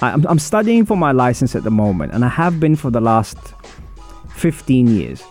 I'm, 0.00 0.26
I'm 0.26 0.38
studying 0.38 0.84
for 0.84 0.96
my 0.96 1.12
license 1.12 1.54
at 1.54 1.64
the 1.64 1.70
moment, 1.70 2.12
and 2.12 2.24
I 2.24 2.28
have 2.28 2.60
been 2.60 2.76
for 2.76 2.90
the 2.90 3.00
last 3.00 3.38
15 4.36 4.88
years. 4.88 5.22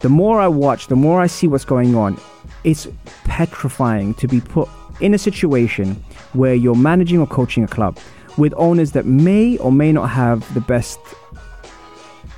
The 0.00 0.08
more 0.08 0.40
I 0.40 0.48
watch, 0.48 0.88
the 0.88 0.96
more 0.96 1.20
I 1.20 1.26
see 1.26 1.48
what's 1.48 1.64
going 1.64 1.94
on, 1.94 2.18
it's 2.62 2.88
petrifying 3.24 4.14
to 4.14 4.28
be 4.28 4.40
put 4.40 4.68
in 5.00 5.14
a 5.14 5.18
situation 5.18 6.02
where 6.32 6.54
you're 6.54 6.74
managing 6.74 7.20
or 7.20 7.26
coaching 7.26 7.64
a 7.64 7.68
club 7.68 7.98
with 8.36 8.52
owners 8.56 8.92
that 8.92 9.06
may 9.06 9.56
or 9.58 9.70
may 9.70 9.92
not 9.92 10.10
have 10.10 10.52
the 10.54 10.60
best 10.60 10.98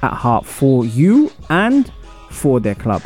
at 0.03 0.13
heart 0.13 0.45
for 0.45 0.85
you 0.85 1.31
and 1.49 1.93
for 2.31 2.61
their 2.61 2.75
club. 2.75 3.03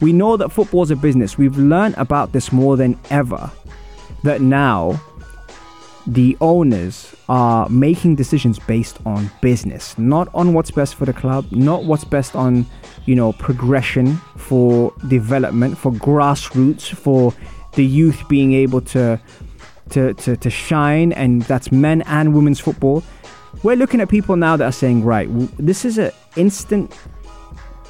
We 0.00 0.12
know 0.12 0.36
that 0.36 0.50
football 0.50 0.82
is 0.82 0.90
a 0.90 0.96
business. 0.96 1.36
We've 1.36 1.58
learned 1.58 1.94
about 1.98 2.32
this 2.32 2.52
more 2.52 2.76
than 2.76 2.98
ever. 3.10 3.50
That 4.22 4.40
now 4.40 5.00
the 6.06 6.36
owners 6.40 7.14
are 7.28 7.68
making 7.68 8.16
decisions 8.16 8.58
based 8.58 8.98
on 9.04 9.30
business, 9.42 9.96
not 9.98 10.28
on 10.34 10.54
what's 10.54 10.70
best 10.70 10.94
for 10.94 11.04
the 11.04 11.12
club, 11.12 11.46
not 11.52 11.84
what's 11.84 12.04
best 12.04 12.34
on, 12.34 12.66
you 13.04 13.14
know, 13.14 13.32
progression 13.34 14.16
for 14.36 14.92
development, 15.08 15.76
for 15.76 15.92
grassroots, 15.92 16.88
for 16.88 17.34
the 17.74 17.84
youth 17.84 18.26
being 18.28 18.54
able 18.54 18.80
to 18.80 19.20
to, 19.90 20.14
to, 20.14 20.36
to 20.36 20.50
shine, 20.50 21.12
and 21.12 21.42
that's 21.42 21.70
men 21.70 22.02
and 22.02 22.34
women's 22.34 22.60
football. 22.60 23.02
We're 23.62 23.76
looking 23.76 24.00
at 24.00 24.08
people 24.08 24.36
now 24.36 24.56
that 24.56 24.64
are 24.64 24.72
saying, 24.72 25.04
right, 25.04 25.28
this 25.58 25.84
is 25.84 25.98
an 25.98 26.12
instant 26.36 26.96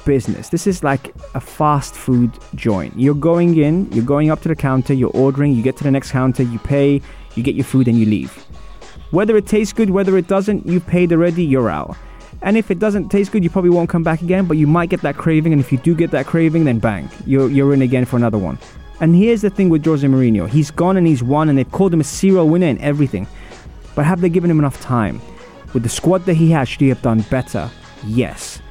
business. 0.05 0.49
This 0.49 0.67
is 0.67 0.83
like 0.83 1.13
a 1.35 1.39
fast 1.39 1.93
food 1.93 2.31
joint. 2.55 2.93
You're 2.97 3.15
going 3.15 3.57
in, 3.57 3.91
you're 3.91 4.05
going 4.05 4.31
up 4.31 4.41
to 4.41 4.49
the 4.49 4.55
counter, 4.55 4.93
you're 4.93 5.11
ordering, 5.11 5.53
you 5.53 5.61
get 5.61 5.77
to 5.77 5.83
the 5.83 5.91
next 5.91 6.11
counter, 6.11 6.43
you 6.43 6.59
pay, 6.59 7.01
you 7.35 7.43
get 7.43 7.55
your 7.55 7.65
food, 7.65 7.87
and 7.87 7.97
you 7.99 8.05
leave. 8.05 8.33
Whether 9.11 9.37
it 9.37 9.45
tastes 9.45 9.73
good, 9.73 9.89
whether 9.89 10.17
it 10.17 10.27
doesn't, 10.27 10.65
you've 10.65 10.87
paid 10.87 11.11
already, 11.13 11.43
you're 11.43 11.69
out. 11.69 11.95
And 12.41 12.57
if 12.57 12.71
it 12.71 12.79
doesn't 12.79 13.09
taste 13.09 13.31
good, 13.31 13.43
you 13.43 13.49
probably 13.49 13.69
won't 13.69 13.89
come 13.89 14.03
back 14.03 14.21
again, 14.21 14.45
but 14.45 14.57
you 14.57 14.65
might 14.65 14.89
get 14.89 15.01
that 15.01 15.15
craving. 15.15 15.53
And 15.53 15.61
if 15.61 15.71
you 15.71 15.77
do 15.77 15.93
get 15.93 16.09
that 16.11 16.25
craving, 16.25 16.63
then 16.63 16.79
bang, 16.79 17.09
you're, 17.25 17.49
you're 17.49 17.73
in 17.73 17.83
again 17.83 18.05
for 18.05 18.15
another 18.15 18.39
one. 18.39 18.57
And 19.01 19.15
here's 19.15 19.41
the 19.41 19.49
thing 19.49 19.69
with 19.69 19.83
Jose 19.83 20.07
Mourinho 20.07 20.47
he's 20.47 20.69
gone 20.71 20.95
and 20.95 21.07
he's 21.07 21.23
won, 21.23 21.49
and 21.49 21.57
they've 21.57 21.71
called 21.71 21.93
him 21.93 21.99
a 21.99 22.05
serial 22.05 22.47
winner 22.47 22.67
and 22.67 22.79
everything. 22.79 23.27
But 23.95 24.05
have 24.05 24.21
they 24.21 24.29
given 24.29 24.49
him 24.49 24.59
enough 24.59 24.79
time? 24.79 25.19
With 25.73 25.83
the 25.83 25.89
squad 25.89 26.25
that 26.25 26.35
he 26.35 26.51
has, 26.51 26.69
should 26.69 26.81
he 26.81 26.89
have 26.89 27.01
done 27.01 27.21
better? 27.29 27.69
Yes. 28.05 28.61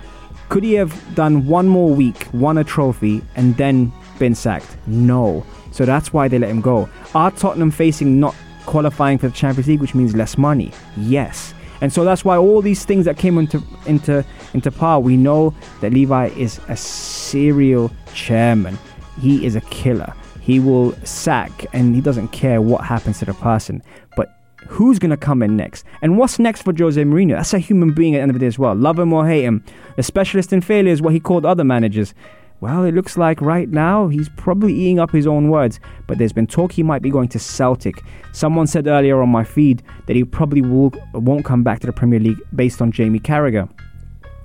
Could 0.49 0.64
he 0.64 0.75
have 0.75 1.14
done 1.14 1.47
one 1.47 1.66
more 1.66 1.93
week, 1.93 2.27
won 2.33 2.59
a 2.59 2.64
trophy, 2.64 3.23
and 3.37 3.57
then 3.57 3.93
been 4.19 4.35
sacked? 4.35 4.77
No. 4.87 5.45
So 5.73 5.85
that's 5.85 6.12
why 6.12 6.29
they 6.29 6.38
let 6.38 6.51
him 6.51 6.61
go. 6.61 6.88
Are 7.14 7.31
Tottenham 7.31 7.71
facing 7.71 8.21
not 8.21 8.35
qualifying 8.66 9.19
for 9.19 9.29
the 9.29 9.35
Champions 9.35 9.69
League, 9.69 9.81
which 9.81 9.95
means 9.95 10.14
less 10.14 10.38
money? 10.38 10.73
Yes. 10.97 11.55
And 11.81 11.93
so 11.93 12.05
that's 12.05 12.25
why 12.25 12.37
all 12.37 12.62
these 12.62 12.85
things 12.85 13.05
that 13.07 13.16
came 13.16 13.38
into 13.38 13.62
into 13.87 14.25
into 14.53 14.71
power, 14.71 15.01
we 15.01 15.16
know 15.16 15.55
that 15.81 15.93
Levy 15.93 16.40
is 16.40 16.61
a 16.69 16.77
serial 16.77 17.90
chairman. 18.12 18.79
He 19.18 19.44
is 19.44 19.57
a 19.57 19.61
killer. 19.62 20.12
He 20.40 20.61
will 20.61 20.92
sack 21.05 21.66
and 21.73 21.94
he 21.94 22.01
doesn't 22.01 22.29
care 22.29 22.61
what 22.61 22.85
happens 22.85 23.18
to 23.20 23.25
the 23.25 23.35
person. 23.35 23.83
But 24.16 24.35
who's 24.66 24.99
going 24.99 25.11
to 25.11 25.16
come 25.16 25.42
in 25.42 25.57
next? 25.57 25.85
And 26.03 26.18
what's 26.18 26.38
next 26.38 26.62
for 26.62 26.73
Jose 26.77 27.03
Mourinho? 27.03 27.37
That's 27.37 27.55
a 27.55 27.59
human 27.59 27.92
being 27.92 28.14
at 28.14 28.18
the 28.18 28.23
end 28.23 28.31
of 28.31 28.35
the 28.35 28.40
day 28.40 28.46
as 28.46 28.59
well. 28.59 28.75
Love 28.75 28.99
him 28.99 29.12
or 29.12 29.27
hate 29.27 29.44
him. 29.44 29.64
The 29.96 30.03
specialist 30.03 30.53
in 30.53 30.61
failure 30.61 30.92
is 30.92 31.03
what 31.03 31.12
he 31.12 31.20
called 31.20 31.44
other 31.44 31.64
managers. 31.64 32.14
Well, 32.61 32.85
it 32.85 32.92
looks 32.92 33.16
like 33.16 33.40
right 33.40 33.70
now 33.70 34.09
he's 34.09 34.29
probably 34.31 34.75
eating 34.75 34.99
up 34.99 35.11
his 35.11 35.27
own 35.27 35.49
words, 35.49 35.81
but 36.07 36.18
there's 36.18 36.33
been 36.33 36.46
talk 36.46 36.73
he 36.73 36.83
might 36.83 37.01
be 37.01 37.11
going 37.11 37.29
to 37.29 37.38
Celtic. 37.38 38.03
Someone 38.33 38.66
said 38.66 38.87
earlier 38.87 39.23
on 39.23 39.31
my 39.31 39.44
feed 39.44 39.83
that 40.07 40.14
he 40.14 40.25
probably 40.25 40.61
will, 40.61 40.92
won't 41.14 41.46
come 41.46 41.62
back 41.62 41.81
to 41.81 41.87
the 41.87 41.92
Premier 41.92 42.20
League 42.20 42.40
based 42.55 42.83
on 42.83 42.92
Jamie 42.92 43.18
Carragher. 43.18 43.66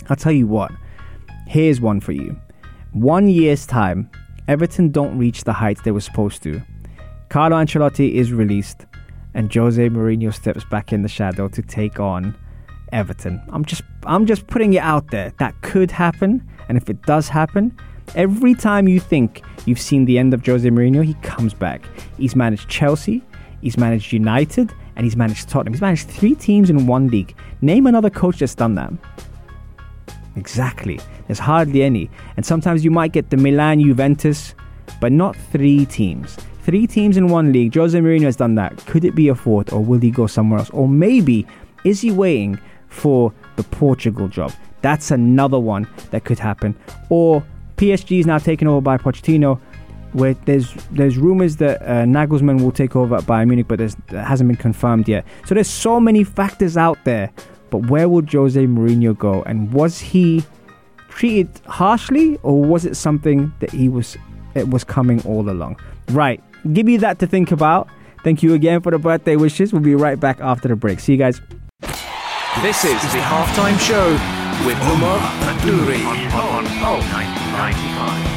I'll 0.09 0.15
tell 0.15 0.31
you 0.31 0.47
what, 0.47 0.71
here's 1.45 1.81
one 1.81 1.99
for 1.99 2.13
you. 2.13 2.39
One 2.93 3.27
year's 3.27 3.65
time, 3.65 4.09
Everton 4.47 4.91
don't 4.91 5.17
reach 5.17 5.43
the 5.43 5.53
heights 5.53 5.81
they 5.81 5.91
were 5.91 6.01
supposed 6.01 6.43
to. 6.43 6.61
Carlo 7.29 7.57
Ancelotti 7.57 8.13
is 8.13 8.31
released, 8.31 8.85
and 9.33 9.53
Jose 9.53 9.89
Mourinho 9.89 10.33
steps 10.33 10.63
back 10.65 10.93
in 10.93 11.01
the 11.01 11.09
shadow 11.09 11.47
to 11.47 11.61
take 11.61 11.99
on 11.99 12.35
Everton. 12.91 13.41
I'm 13.49 13.65
just 13.65 13.83
I'm 14.05 14.25
just 14.25 14.47
putting 14.47 14.73
it 14.73 14.83
out 14.83 15.11
there. 15.11 15.33
That 15.39 15.59
could 15.61 15.91
happen, 15.91 16.47
and 16.69 16.77
if 16.77 16.89
it 16.89 17.01
does 17.03 17.27
happen, 17.27 17.75
every 18.15 18.53
time 18.53 18.87
you 18.87 18.99
think 18.99 19.41
you've 19.65 19.81
seen 19.81 20.05
the 20.05 20.19
end 20.19 20.33
of 20.33 20.45
Jose 20.45 20.69
Mourinho, 20.69 21.03
he 21.03 21.15
comes 21.15 21.53
back. 21.53 21.87
He's 22.17 22.35
managed 22.35 22.69
Chelsea, 22.69 23.23
He's 23.65 23.77
managed 23.77 24.13
United 24.13 24.71
and 24.95 25.05
he's 25.05 25.15
managed 25.15 25.49
Tottenham. 25.49 25.73
He's 25.73 25.81
managed 25.81 26.07
three 26.07 26.35
teams 26.35 26.69
in 26.69 26.85
one 26.85 27.07
league. 27.07 27.35
Name 27.61 27.87
another 27.87 28.11
coach 28.11 28.37
that's 28.37 28.53
done 28.53 28.75
that. 28.75 28.93
Exactly. 30.35 30.99
There's 31.27 31.39
hardly 31.39 31.83
any. 31.83 32.09
And 32.37 32.45
sometimes 32.45 32.83
you 32.83 32.91
might 32.91 33.11
get 33.11 33.29
the 33.29 33.37
Milan 33.37 33.79
Juventus, 33.81 34.53
but 34.99 35.11
not 35.11 35.35
three 35.35 35.85
teams. 35.85 36.37
Three 36.63 36.87
teams 36.87 37.15
in 37.17 37.27
one 37.27 37.51
league. 37.51 37.75
Jose 37.75 37.97
Mourinho 37.97 38.23
has 38.23 38.35
done 38.35 38.55
that. 38.55 38.77
Could 38.87 39.05
it 39.05 39.15
be 39.15 39.27
a 39.27 39.35
fourth, 39.35 39.71
or 39.71 39.83
will 39.83 39.99
he 39.99 40.11
go 40.11 40.27
somewhere 40.27 40.59
else? 40.59 40.69
Or 40.71 40.87
maybe 40.87 41.45
is 41.83 42.01
he 42.01 42.11
waiting 42.11 42.59
for 42.87 43.31
the 43.55 43.63
Portugal 43.63 44.27
job? 44.27 44.51
That's 44.81 45.11
another 45.11 45.59
one 45.59 45.87
that 46.11 46.25
could 46.25 46.39
happen. 46.39 46.75
Or 47.09 47.43
PSG 47.77 48.19
is 48.19 48.25
now 48.25 48.39
taken 48.39 48.67
over 48.67 48.81
by 48.81 48.97
Pochettino. 48.97 49.59
Where 50.13 50.33
there's 50.45 50.73
there's 50.91 51.17
rumors 51.17 51.57
that 51.57 51.81
uh, 51.81 52.05
Nagelsmann 52.05 52.61
will 52.61 52.71
take 52.71 52.95
over 52.95 53.15
at 53.15 53.23
Bayern 53.23 53.47
Munich, 53.47 53.67
but 53.67 53.81
it 53.81 53.93
hasn't 54.11 54.47
been 54.47 54.55
confirmed 54.55 55.09
yet. 55.09 55.25
So 55.45 55.53
there's 55.53 55.69
so 55.69 55.99
many 55.99 56.23
factors 56.23 56.77
out 56.77 56.97
there. 57.03 57.31
But 57.75 57.89
where 57.89 58.07
will 58.07 58.25
Jose 58.25 58.65
Mourinho 58.65 59.17
go? 59.17 59.43
And 59.43 59.73
was 59.73 59.99
he 59.99 60.45
treated 61.09 61.49
harshly, 61.67 62.39
or 62.41 62.63
was 62.63 62.85
it 62.85 62.95
something 62.95 63.51
that 63.59 63.69
he 63.71 63.89
was 63.89 64.15
it 64.53 64.69
was 64.69 64.85
coming 64.85 65.21
all 65.23 65.49
along? 65.49 65.77
Right. 66.11 66.41
Give 66.71 66.87
you 66.87 66.99
that 66.99 67.19
to 67.19 67.27
think 67.27 67.51
about. 67.51 67.89
Thank 68.23 68.41
you 68.41 68.53
again 68.53 68.79
for 68.79 68.91
the 68.91 68.97
birthday 68.97 69.35
wishes. 69.35 69.73
We'll 69.73 69.81
be 69.81 69.93
right 69.93 70.17
back 70.17 70.39
after 70.39 70.69
the 70.69 70.77
break. 70.77 71.01
See 71.01 71.11
you 71.11 71.17
guys. 71.17 71.41
This 72.61 72.85
is 72.85 73.01
the 73.11 73.19
halftime 73.19 73.77
show 73.77 74.11
with 74.65 74.77
Umar 74.87 75.19
Adouri 75.51 75.99
on, 76.05 76.15
on, 76.31 76.65
on 76.81 76.99
95. 77.11 78.31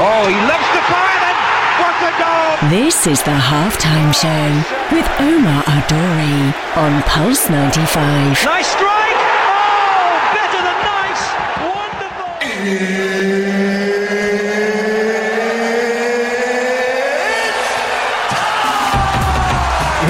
Oh, 0.00 0.26
he 0.26 0.34
loves 0.50 0.68
the 0.74 0.82
fire 0.90 1.22
and 1.30 1.38
what 1.78 1.94
a 2.02 2.12
goal! 2.18 2.47
This 2.64 3.06
is 3.06 3.22
the 3.22 3.30
halftime 3.30 4.12
show 4.12 4.48
with 4.92 5.08
Omar 5.20 5.62
Adori 5.62 6.52
on 6.76 7.02
Pulse 7.02 7.48
95. 7.48 8.44
Nice 8.44 8.66
strike! 8.66 9.14
Oh, 9.46 10.30
better 10.34 10.62
than 10.66 10.82
nice! 10.82 11.22
Wonderful! 11.62 12.26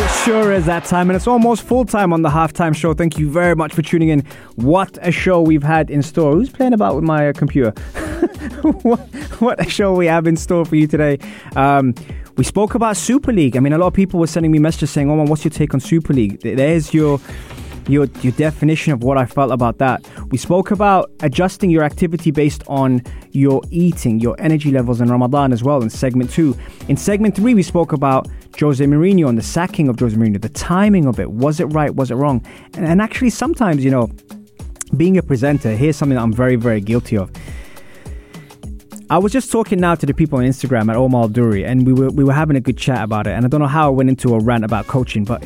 It 0.02 0.10
sure 0.24 0.50
is 0.54 0.64
that 0.64 0.86
time, 0.86 1.10
and 1.10 1.16
it's 1.18 1.26
almost 1.26 1.64
full 1.64 1.84
time 1.84 2.14
on 2.14 2.22
the 2.22 2.30
halftime 2.30 2.74
show. 2.74 2.94
Thank 2.94 3.18
you 3.18 3.28
very 3.30 3.56
much 3.56 3.74
for 3.74 3.82
tuning 3.82 4.08
in. 4.08 4.24
What 4.56 4.96
a 5.02 5.12
show 5.12 5.42
we've 5.42 5.62
had 5.62 5.90
in 5.90 6.02
store. 6.02 6.32
Who's 6.32 6.48
playing 6.48 6.72
about 6.72 6.94
with 6.94 7.04
my 7.04 7.28
uh, 7.28 7.34
computer? 7.34 7.72
what, 8.62 9.00
what 9.38 9.60
a 9.60 9.68
show 9.68 9.94
we 9.94 10.06
have 10.06 10.26
in 10.26 10.36
store 10.36 10.64
for 10.64 10.76
you 10.76 10.86
today. 10.86 11.18
Um, 11.54 11.94
we 12.38 12.44
spoke 12.44 12.76
about 12.76 12.96
Super 12.96 13.32
League. 13.32 13.56
I 13.56 13.60
mean, 13.60 13.72
a 13.72 13.78
lot 13.78 13.88
of 13.88 13.94
people 13.94 14.20
were 14.20 14.28
sending 14.28 14.52
me 14.52 14.60
messages 14.60 14.90
saying, 14.92 15.10
"Oh, 15.10 15.24
what's 15.24 15.44
your 15.44 15.50
take 15.50 15.74
on 15.74 15.80
Super 15.80 16.14
League?" 16.14 16.40
There's 16.40 16.94
your 16.94 17.20
your 17.88 18.06
your 18.22 18.32
definition 18.34 18.92
of 18.92 19.02
what 19.02 19.18
I 19.18 19.26
felt 19.26 19.50
about 19.50 19.78
that. 19.78 20.08
We 20.30 20.38
spoke 20.38 20.70
about 20.70 21.10
adjusting 21.20 21.68
your 21.68 21.82
activity 21.82 22.30
based 22.30 22.62
on 22.68 23.02
your 23.32 23.60
eating, 23.70 24.20
your 24.20 24.36
energy 24.38 24.70
levels 24.70 25.00
in 25.00 25.10
Ramadan 25.10 25.52
as 25.52 25.64
well 25.64 25.82
in 25.82 25.90
segment 25.90 26.30
two. 26.30 26.56
In 26.86 26.96
segment 26.96 27.34
three, 27.34 27.54
we 27.54 27.62
spoke 27.64 27.92
about 27.92 28.28
Jose 28.60 28.84
Mourinho 28.84 29.28
and 29.28 29.36
the 29.36 29.42
sacking 29.42 29.88
of 29.88 29.98
Jose 29.98 30.16
Mourinho, 30.16 30.40
the 30.40 30.48
timing 30.48 31.06
of 31.06 31.18
it. 31.18 31.32
Was 31.32 31.58
it 31.58 31.66
right? 31.66 31.92
Was 31.92 32.12
it 32.12 32.14
wrong? 32.14 32.40
And, 32.74 32.86
and 32.86 33.02
actually, 33.02 33.30
sometimes, 33.30 33.84
you 33.84 33.90
know, 33.90 34.12
being 34.96 35.18
a 35.18 35.22
presenter, 35.24 35.72
here's 35.74 35.96
something 35.96 36.14
that 36.14 36.22
I'm 36.22 36.32
very, 36.32 36.54
very 36.54 36.80
guilty 36.80 37.18
of. 37.18 37.32
I 39.10 39.16
was 39.16 39.32
just 39.32 39.50
talking 39.50 39.80
now 39.80 39.94
to 39.94 40.04
the 40.04 40.12
people 40.12 40.38
on 40.38 40.44
Instagram 40.44 40.90
at 40.90 40.96
Omar 40.96 41.28
Duri, 41.30 41.64
and 41.64 41.86
we 41.86 41.94
were 41.94 42.10
we 42.10 42.24
were 42.24 42.32
having 42.34 42.56
a 42.56 42.60
good 42.60 42.76
chat 42.76 43.02
about 43.02 43.26
it. 43.26 43.30
And 43.30 43.46
I 43.46 43.48
don't 43.48 43.60
know 43.60 43.66
how 43.66 43.86
I 43.86 43.90
went 43.90 44.10
into 44.10 44.34
a 44.34 44.38
rant 44.38 44.64
about 44.64 44.86
coaching, 44.86 45.24
but 45.24 45.42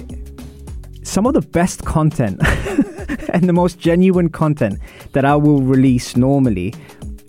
some 1.04 1.26
of 1.26 1.34
the 1.34 1.42
best 1.42 1.84
content 1.84 2.40
and 3.28 3.48
the 3.48 3.52
most 3.52 3.78
genuine 3.78 4.30
content 4.30 4.80
that 5.12 5.24
I 5.24 5.36
will 5.36 5.62
release 5.62 6.16
normally, 6.16 6.74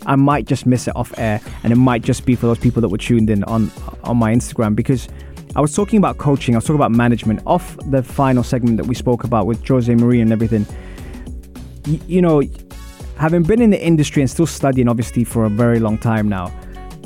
I 0.07 0.15
might 0.15 0.47
just 0.47 0.65
miss 0.65 0.87
it 0.87 0.95
off 0.95 1.13
air, 1.19 1.39
and 1.63 1.71
it 1.71 1.75
might 1.75 2.01
just 2.01 2.25
be 2.25 2.35
for 2.35 2.47
those 2.47 2.57
people 2.57 2.81
that 2.81 2.89
were 2.89 2.97
tuned 2.97 3.29
in 3.29 3.43
on 3.43 3.71
on 4.03 4.17
my 4.17 4.33
Instagram 4.33 4.75
because 4.75 5.07
I 5.55 5.61
was 5.61 5.75
talking 5.75 5.97
about 5.99 6.17
coaching, 6.17 6.55
I 6.55 6.57
was 6.57 6.65
talking 6.65 6.77
about 6.77 6.91
management 6.91 7.41
off 7.45 7.77
the 7.91 8.01
final 8.01 8.41
segment 8.41 8.77
that 8.77 8.87
we 8.87 8.95
spoke 8.95 9.23
about 9.23 9.45
with 9.45 9.67
Jose 9.67 9.93
Mourinho 9.93 10.23
and 10.23 10.31
everything. 10.31 10.65
Y- 11.85 11.99
you 12.07 12.21
know, 12.23 12.41
having 13.17 13.43
been 13.43 13.61
in 13.61 13.69
the 13.69 13.83
industry 13.83 14.21
and 14.21 14.29
still 14.29 14.47
studying, 14.47 14.87
obviously 14.87 15.23
for 15.23 15.45
a 15.45 15.49
very 15.49 15.79
long 15.79 15.97
time 15.97 16.27
now, 16.27 16.51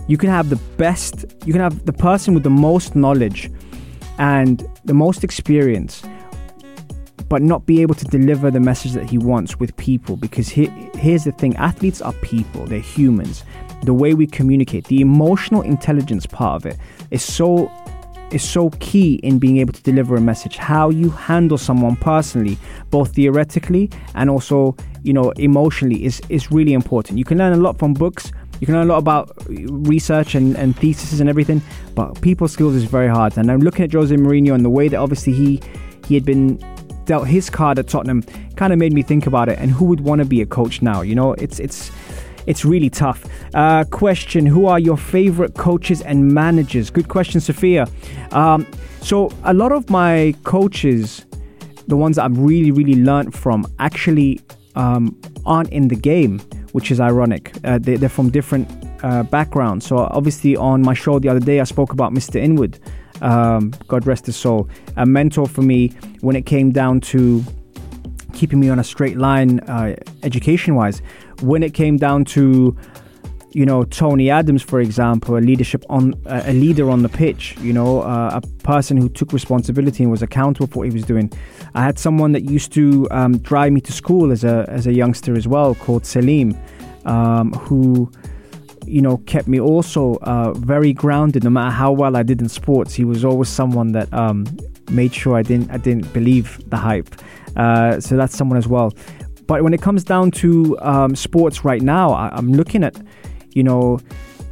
you 0.07 0.17
can 0.17 0.29
have 0.29 0.49
the 0.49 0.55
best, 0.77 1.25
you 1.45 1.53
can 1.53 1.61
have 1.61 1.85
the 1.85 1.93
person 1.93 2.33
with 2.33 2.43
the 2.43 2.49
most 2.49 2.95
knowledge 2.95 3.51
and 4.17 4.67
the 4.85 4.93
most 4.93 5.23
experience 5.23 6.03
but 7.29 7.41
not 7.41 7.65
be 7.65 7.81
able 7.81 7.95
to 7.95 8.05
deliver 8.05 8.49
the 8.49 8.59
message 8.59 8.93
that 8.93 9.09
he 9.09 9.17
wants 9.17 9.59
with 9.59 9.75
people. 9.77 10.15
Because 10.15 10.47
he, 10.47 10.67
here's 10.95 11.25
the 11.25 11.31
thing 11.31 11.55
athletes 11.57 12.01
are 12.01 12.13
people 12.13 12.65
they're 12.65 12.79
humans. 12.79 13.43
The 13.83 13.93
way 13.93 14.13
we 14.13 14.27
communicate 14.27 14.85
the 14.85 15.01
emotional 15.01 15.61
intelligence 15.61 16.25
part 16.25 16.55
of 16.55 16.65
it 16.65 16.79
is 17.11 17.21
so 17.21 17.71
is 18.31 18.43
so 18.43 18.69
key 18.79 19.15
in 19.23 19.39
being 19.39 19.57
able 19.57 19.73
to 19.73 19.81
deliver 19.83 20.15
a 20.15 20.21
message. 20.21 20.57
How 20.57 20.89
you 20.89 21.09
handle 21.09 21.57
someone 21.57 21.95
personally 21.95 22.57
both 22.89 23.15
theoretically 23.15 23.89
and 24.15 24.29
also 24.29 24.75
you 25.03 25.13
know 25.13 25.31
emotionally 25.31 26.05
is 26.05 26.21
is 26.29 26.51
really 26.51 26.73
important. 26.73 27.17
You 27.17 27.25
can 27.25 27.37
learn 27.37 27.53
a 27.53 27.57
lot 27.57 27.79
from 27.79 27.93
books. 27.93 28.31
You 28.59 28.65
can 28.65 28.75
learn 28.75 28.89
a 28.89 28.91
lot 28.91 28.97
about 28.97 29.31
research 29.47 30.33
and, 30.33 30.55
and 30.57 30.75
theses 30.75 31.19
and 31.19 31.29
everything 31.29 31.61
but 31.93 32.19
people 32.21 32.47
skills 32.47 32.73
is 32.73 32.85
very 32.85 33.07
hard. 33.07 33.37
And 33.37 33.51
i'm 33.51 33.59
looking 33.59 33.85
at 33.85 33.93
jose 33.93 34.15
Mourinho 34.15 34.55
and 34.55 34.65
the 34.65 34.69
way 34.69 34.87
that 34.87 34.97
obviously 34.97 35.33
he 35.33 35.61
he 36.07 36.15
had 36.15 36.25
been 36.25 36.57
dealt 37.05 37.27
his 37.27 37.49
card 37.49 37.79
at 37.79 37.87
Tottenham 37.87 38.23
kind 38.55 38.73
of 38.73 38.79
made 38.79 38.93
me 38.93 39.01
think 39.01 39.27
about 39.27 39.47
it 39.47 39.57
and 39.59 39.71
who 39.71 39.85
would 39.85 40.01
want 40.01 40.19
to 40.19 40.25
be 40.25 40.41
a 40.41 40.45
coach 40.45 40.81
now 40.81 41.01
you 41.01 41.15
know? 41.15 41.33
It's 41.33 41.59
it's 41.59 41.91
it's 42.47 42.63
really 42.65 42.89
tough. 42.89 43.25
Uh, 43.53 43.83
question 43.83 44.45
Who 44.45 44.65
are 44.65 44.79
your 44.79 44.97
favorite 44.97 45.53
coaches 45.53 46.01
and 46.01 46.33
managers? 46.33 46.89
Good 46.89 47.09
question, 47.09 47.39
Sophia. 47.39 47.87
Um, 48.31 48.65
so, 49.01 49.31
a 49.43 49.53
lot 49.53 49.71
of 49.71 49.89
my 49.89 50.33
coaches, 50.43 51.25
the 51.87 51.97
ones 51.97 52.17
I've 52.17 52.37
really, 52.37 52.71
really 52.71 52.95
learned 52.95 53.35
from, 53.35 53.67
actually 53.79 54.41
um, 54.75 55.19
aren't 55.45 55.69
in 55.71 55.89
the 55.89 55.95
game, 55.95 56.39
which 56.71 56.89
is 56.89 56.99
ironic. 56.99 57.53
Uh, 57.63 57.77
they, 57.79 57.95
are 57.95 58.09
from 58.09 58.29
different 58.29 58.69
uh, 59.03 59.23
backgrounds. 59.23 59.85
So, 59.85 59.97
obviously, 59.97 60.55
on 60.55 60.81
my 60.81 60.93
show 60.93 61.19
the 61.19 61.29
other 61.29 61.39
day, 61.39 61.59
I 61.59 61.65
spoke 61.65 61.93
about 61.93 62.13
Mr. 62.13 62.41
Inwood. 62.41 62.79
Um, 63.21 63.73
God 63.87 64.05
rest 64.05 64.25
his 64.25 64.35
soul. 64.35 64.69
A 64.95 65.05
mentor 65.05 65.47
for 65.47 65.63
me 65.63 65.89
when 66.21 66.35
it 66.35 66.45
came 66.45 66.71
down 66.71 67.01
to 67.01 67.43
keeping 68.33 68.59
me 68.59 68.69
on 68.69 68.77
a 68.77 68.83
straight 68.83 69.17
line 69.17 69.59
uh, 69.61 69.95
education 70.21 70.75
wise 70.75 71.01
when 71.41 71.63
it 71.63 71.73
came 71.73 71.97
down 71.97 72.25
to 72.25 72.75
you 73.51 73.65
know 73.65 73.83
Tony 73.83 74.29
Adams, 74.29 74.61
for 74.61 74.79
example, 74.79 75.37
a 75.37 75.39
leadership 75.39 75.83
on 75.89 76.13
a 76.25 76.53
leader 76.53 76.89
on 76.89 77.01
the 77.01 77.09
pitch, 77.09 77.57
you 77.59 77.73
know, 77.73 78.01
uh, 78.01 78.41
a 78.41 78.47
person 78.63 78.97
who 78.97 79.09
took 79.09 79.33
responsibility 79.33 80.03
and 80.03 80.11
was 80.11 80.21
accountable 80.21 80.67
for 80.67 80.79
what 80.79 80.87
he 80.87 80.93
was 80.93 81.05
doing. 81.05 81.31
I 81.73 81.83
had 81.83 81.97
someone 81.97 82.33
that 82.33 82.43
used 82.43 82.71
to 82.73 83.07
um, 83.11 83.37
drive 83.39 83.71
me 83.71 83.81
to 83.81 83.91
school 83.91 84.31
as 84.31 84.43
a 84.43 84.65
as 84.67 84.87
a 84.87 84.93
youngster 84.93 85.35
as 85.35 85.47
well, 85.47 85.75
called 85.75 86.05
Salim, 86.05 86.55
um, 87.05 87.53
who 87.53 88.11
you 88.85 89.01
know 89.01 89.17
kept 89.25 89.47
me 89.47 89.59
also 89.59 90.15
uh, 90.21 90.53
very 90.53 90.93
grounded. 90.93 91.43
No 91.43 91.49
matter 91.49 91.71
how 91.71 91.91
well 91.91 92.15
I 92.15 92.23
did 92.23 92.41
in 92.41 92.49
sports, 92.49 92.93
he 92.93 93.05
was 93.05 93.25
always 93.25 93.49
someone 93.49 93.91
that 93.93 94.13
um, 94.13 94.45
made 94.91 95.13
sure 95.13 95.35
I 95.35 95.41
didn't 95.41 95.71
I 95.71 95.77
didn't 95.77 96.11
believe 96.13 96.61
the 96.69 96.77
hype. 96.77 97.09
Uh, 97.55 97.99
so 97.99 98.15
that's 98.15 98.37
someone 98.37 98.57
as 98.57 98.67
well. 98.67 98.93
But 99.47 99.63
when 99.63 99.73
it 99.73 99.81
comes 99.81 100.03
down 100.03 100.31
to 100.31 100.77
um, 100.81 101.15
sports 101.15 101.63
right 101.63 101.81
now, 101.81 102.11
I, 102.11 102.37
am 102.37 102.53
looking 102.53 102.83
at, 102.83 103.01
you 103.53 103.63
know, 103.63 103.99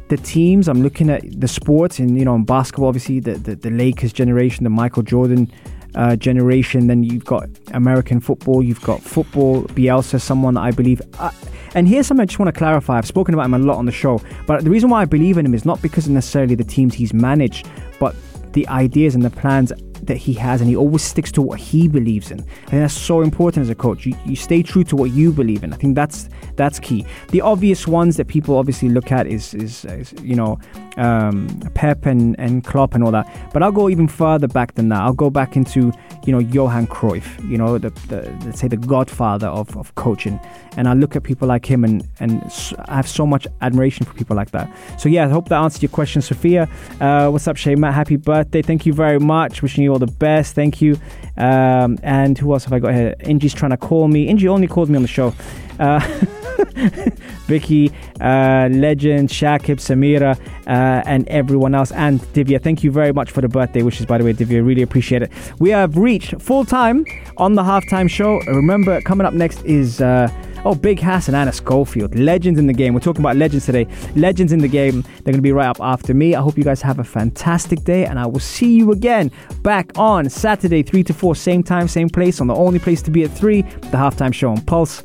the 0.08 0.16
teams. 0.16 0.68
I'm 0.68 0.82
looking 0.82 1.10
at 1.10 1.40
the 1.40 1.48
sports, 1.48 1.98
and 1.98 2.16
you 2.16 2.24
know, 2.24 2.34
in 2.34 2.44
basketball, 2.44 2.88
obviously 2.88 3.20
the 3.20 3.34
the, 3.34 3.56
the 3.56 3.70
Lakers 3.70 4.12
generation, 4.12 4.64
the 4.64 4.70
Michael 4.70 5.02
Jordan 5.02 5.50
uh, 5.94 6.16
generation. 6.16 6.86
Then 6.86 7.02
you've 7.02 7.24
got 7.24 7.48
American 7.72 8.20
football. 8.20 8.62
You've 8.62 8.82
got 8.82 9.02
football. 9.02 9.64
Bielsa, 9.64 10.20
someone 10.20 10.54
that 10.54 10.62
I 10.62 10.70
believe. 10.70 11.02
Uh, 11.18 11.30
and 11.74 11.86
here's 11.86 12.06
something 12.06 12.22
I 12.22 12.26
just 12.26 12.38
want 12.38 12.54
to 12.54 12.58
clarify. 12.58 12.96
I've 12.96 13.06
spoken 13.06 13.34
about 13.34 13.46
him 13.46 13.54
a 13.54 13.58
lot 13.58 13.76
on 13.76 13.84
the 13.84 13.92
show, 13.92 14.20
but 14.46 14.64
the 14.64 14.70
reason 14.70 14.88
why 14.88 15.02
I 15.02 15.04
believe 15.04 15.36
in 15.36 15.44
him 15.44 15.54
is 15.54 15.64
not 15.64 15.82
because 15.82 16.06
of 16.06 16.12
necessarily 16.12 16.54
the 16.54 16.64
teams 16.64 16.94
he's 16.94 17.12
managed, 17.12 17.68
but 18.00 18.14
the 18.52 18.66
ideas 18.68 19.14
and 19.14 19.22
the 19.22 19.30
plans 19.30 19.72
that 20.02 20.16
he 20.16 20.32
has 20.34 20.60
and 20.60 20.68
he 20.68 20.76
always 20.76 21.02
sticks 21.02 21.32
to 21.32 21.42
what 21.42 21.58
he 21.58 21.88
believes 21.88 22.30
in. 22.30 22.40
I 22.40 22.70
think 22.70 22.82
that's 22.82 22.94
so 22.94 23.20
important 23.20 23.62
as 23.62 23.70
a 23.70 23.74
coach. 23.74 24.06
You, 24.06 24.16
you 24.24 24.36
stay 24.36 24.62
true 24.62 24.84
to 24.84 24.96
what 24.96 25.10
you 25.10 25.32
believe 25.32 25.64
in. 25.64 25.72
I 25.72 25.76
think 25.76 25.94
that's 25.94 26.28
that's 26.56 26.78
key. 26.78 27.06
The 27.30 27.40
obvious 27.40 27.86
ones 27.86 28.16
that 28.16 28.28
people 28.28 28.56
obviously 28.56 28.88
look 28.88 29.12
at 29.12 29.26
is 29.26 29.54
is, 29.54 29.84
is 29.84 30.14
you 30.22 30.36
know 30.36 30.58
um, 30.96 31.48
Pep 31.74 32.06
and, 32.06 32.38
and 32.38 32.64
Klopp 32.64 32.94
and 32.94 33.04
all 33.04 33.10
that. 33.12 33.50
But 33.52 33.62
I'll 33.62 33.72
go 33.72 33.88
even 33.88 34.08
further 34.08 34.48
back 34.48 34.74
than 34.74 34.88
that. 34.88 35.00
I'll 35.00 35.12
go 35.12 35.30
back 35.30 35.56
into 35.56 35.92
you 36.24 36.32
know 36.32 36.38
Johan 36.38 36.86
Cruyff, 36.86 37.26
you 37.48 37.58
know 37.58 37.78
the, 37.78 37.90
the 38.08 38.22
let's 38.44 38.60
say 38.60 38.68
the 38.68 38.76
godfather 38.76 39.48
of, 39.48 39.76
of 39.76 39.94
coaching, 39.94 40.40
and 40.76 40.88
I 40.88 40.94
look 40.94 41.16
at 41.16 41.22
people 41.22 41.48
like 41.48 41.66
him 41.66 41.84
and 41.84 42.06
and 42.20 42.42
I 42.88 42.96
have 42.96 43.08
so 43.08 43.26
much 43.26 43.46
admiration 43.60 44.06
for 44.06 44.14
people 44.14 44.36
like 44.36 44.50
that. 44.50 44.70
So 44.98 45.08
yeah, 45.08 45.26
I 45.26 45.28
hope 45.28 45.48
that 45.48 45.60
answered 45.60 45.82
your 45.82 45.90
question, 45.90 46.22
Sophia. 46.22 46.68
Uh, 47.00 47.28
what's 47.30 47.46
up, 47.46 47.56
Shay 47.56 47.74
Matt? 47.74 47.94
Happy 47.94 48.16
birthday! 48.16 48.62
Thank 48.62 48.86
you 48.86 48.92
very 48.92 49.20
much. 49.20 49.62
Wishing 49.62 49.84
you 49.86 49.92
all 49.92 49.98
the 49.98 50.06
best. 50.06 50.54
Thank 50.54 50.82
you. 50.82 50.98
Um, 51.36 51.98
and 52.02 52.36
who 52.36 52.52
else 52.52 52.64
have 52.64 52.72
I 52.72 52.78
got 52.78 52.94
here? 52.94 53.14
Ingie's 53.20 53.54
trying 53.54 53.70
to 53.70 53.76
call 53.76 54.08
me. 54.08 54.28
Ingie 54.28 54.48
only 54.48 54.66
called 54.66 54.90
me 54.90 54.96
on 54.96 55.02
the 55.02 55.08
show. 55.08 55.34
Uh, 55.78 56.00
Vicky, 57.46 57.90
uh, 58.20 58.68
Legend, 58.70 59.28
Shakib, 59.28 59.78
Samira, 59.78 60.38
uh, 60.66 61.02
and 61.06 61.28
everyone 61.28 61.74
else, 61.74 61.92
and 61.92 62.20
Divya. 62.32 62.62
Thank 62.62 62.82
you 62.82 62.90
very 62.90 63.12
much 63.12 63.30
for 63.30 63.40
the 63.40 63.48
birthday 63.48 63.82
wishes, 63.82 64.06
by 64.06 64.18
the 64.18 64.24
way, 64.24 64.32
Divya. 64.32 64.64
Really 64.66 64.82
appreciate 64.82 65.22
it. 65.22 65.32
We 65.58 65.70
have 65.70 65.96
reached 65.96 66.40
full 66.40 66.64
time 66.64 67.04
on 67.36 67.54
the 67.54 67.62
halftime 67.62 68.08
show. 68.10 68.40
Remember, 68.46 69.00
coming 69.02 69.26
up 69.26 69.34
next 69.34 69.64
is. 69.64 70.00
Uh, 70.00 70.28
Oh, 70.66 70.74
Big 70.74 70.98
Hass 70.98 71.28
and 71.28 71.36
Anna 71.36 71.52
Schofield, 71.52 72.18
legends 72.18 72.58
in 72.58 72.66
the 72.66 72.72
game. 72.72 72.92
We're 72.92 72.98
talking 72.98 73.22
about 73.22 73.36
legends 73.36 73.66
today. 73.66 73.86
Legends 74.16 74.52
in 74.52 74.58
the 74.58 74.66
game. 74.66 75.02
They're 75.02 75.32
going 75.32 75.36
to 75.36 75.40
be 75.40 75.52
right 75.52 75.68
up 75.68 75.80
after 75.80 76.12
me. 76.12 76.34
I 76.34 76.40
hope 76.40 76.58
you 76.58 76.64
guys 76.64 76.82
have 76.82 76.98
a 76.98 77.04
fantastic 77.04 77.84
day, 77.84 78.04
and 78.04 78.18
I 78.18 78.26
will 78.26 78.40
see 78.40 78.74
you 78.74 78.90
again 78.90 79.30
back 79.62 79.92
on 79.94 80.28
Saturday, 80.28 80.82
3 80.82 81.04
to 81.04 81.14
4, 81.14 81.36
same 81.36 81.62
time, 81.62 81.86
same 81.86 82.08
place, 82.08 82.40
on 82.40 82.48
the 82.48 82.54
only 82.56 82.80
place 82.80 83.00
to 83.02 83.12
be 83.12 83.22
at 83.22 83.30
3, 83.30 83.62
the 83.62 83.96
halftime 83.96 84.34
show 84.34 84.50
on 84.50 84.60
Pulse 84.62 85.04